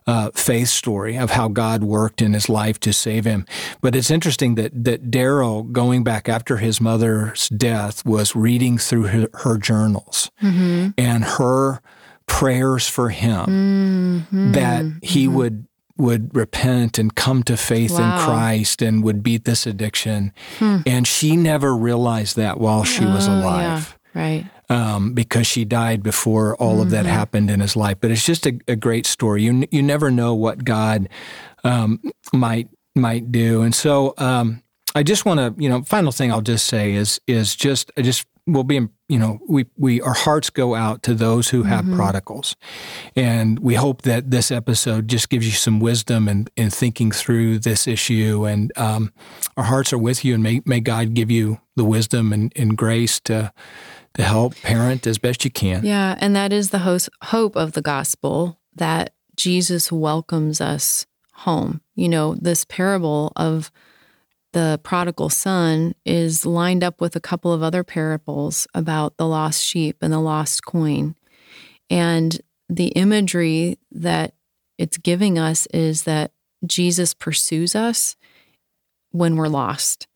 [0.07, 3.45] uh, faith story of how God worked in his life to save him.
[3.81, 9.07] But it's interesting that that Darryl, going back after his mother's death, was reading through
[9.07, 10.89] her, her journals mm-hmm.
[10.97, 11.81] and her
[12.27, 14.51] prayers for him mm-hmm.
[14.53, 15.35] that he mm-hmm.
[15.35, 15.67] would
[16.01, 18.17] would repent and come to faith wow.
[18.17, 20.33] in Christ and would beat this addiction.
[20.57, 20.79] Hmm.
[20.85, 23.97] And she never realized that while she was oh, alive.
[24.15, 24.21] Yeah.
[24.21, 24.45] Right.
[24.69, 26.81] Um, because she died before all mm-hmm.
[26.81, 27.13] of that mm-hmm.
[27.13, 27.97] happened in his life.
[28.01, 29.43] But it's just a, a great story.
[29.43, 31.07] You you never know what God
[31.63, 32.01] um,
[32.33, 33.61] might might do.
[33.61, 34.63] And so um,
[34.95, 38.01] I just want to, you know, final thing I'll just say is is just I
[38.01, 41.85] just will be you know we we our hearts go out to those who have
[41.85, 41.95] mm-hmm.
[41.95, 42.55] prodigals.
[43.15, 47.59] And we hope that this episode just gives you some wisdom in, in thinking through
[47.59, 48.45] this issue.
[48.45, 49.13] And um,
[49.57, 52.77] our hearts are with you and may, may god give you the wisdom and, and
[52.77, 53.51] grace to
[54.13, 55.85] to help parent as best you can.
[55.85, 61.81] Yeah and that is the host, hope of the gospel that jesus welcomes us home.
[61.95, 63.71] You know this parable of
[64.53, 69.63] the prodigal son is lined up with a couple of other parables about the lost
[69.63, 71.15] sheep and the lost coin.
[71.89, 72.39] And
[72.69, 74.33] the imagery that
[74.77, 76.31] it's giving us is that
[76.65, 78.15] Jesus pursues us
[79.11, 80.07] when we're lost.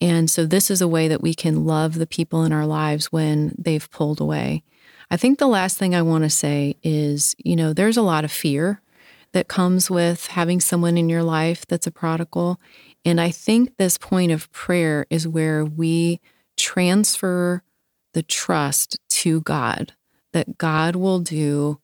[0.00, 3.06] And so, this is a way that we can love the people in our lives
[3.06, 4.62] when they've pulled away.
[5.10, 8.24] I think the last thing I want to say is you know, there's a lot
[8.24, 8.80] of fear
[9.32, 12.60] that comes with having someone in your life that's a prodigal.
[13.08, 16.20] And I think this point of prayer is where we
[16.58, 17.62] transfer
[18.12, 19.94] the trust to God,
[20.34, 21.80] that God will do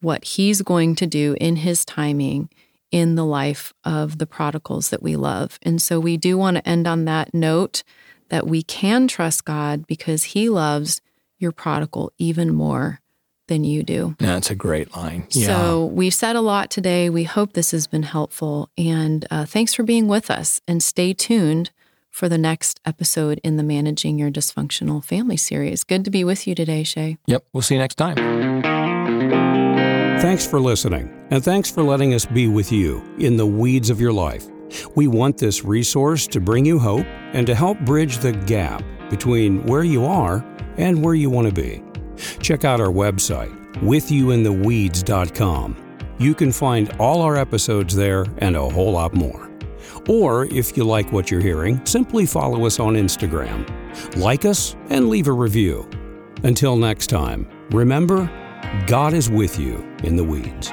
[0.00, 2.48] what He's going to do in His timing
[2.90, 5.58] in the life of the prodigals that we love.
[5.60, 7.82] And so we do want to end on that note
[8.30, 11.02] that we can trust God because He loves
[11.38, 13.01] your prodigal even more
[13.52, 14.16] than you do.
[14.18, 15.26] That's a great line.
[15.28, 15.46] Yeah.
[15.46, 17.10] So we've said a lot today.
[17.10, 18.70] We hope this has been helpful.
[18.78, 20.62] And uh, thanks for being with us.
[20.66, 21.70] And stay tuned
[22.08, 25.84] for the next episode in the Managing Your Dysfunctional Family series.
[25.84, 27.18] Good to be with you today, Shay.
[27.26, 27.44] Yep.
[27.52, 28.16] We'll see you next time.
[30.20, 31.12] Thanks for listening.
[31.30, 34.46] And thanks for letting us be with you in the weeds of your life.
[34.94, 39.62] We want this resource to bring you hope and to help bridge the gap between
[39.66, 40.42] where you are
[40.78, 41.82] and where you want to be.
[42.40, 45.76] Check out our website, withyouintheweeds.com.
[46.18, 49.50] You can find all our episodes there and a whole lot more.
[50.08, 53.68] Or if you like what you're hearing, simply follow us on Instagram.
[54.16, 55.88] Like us and leave a review.
[56.42, 58.28] Until next time, remember,
[58.86, 60.70] God is with you in the weeds.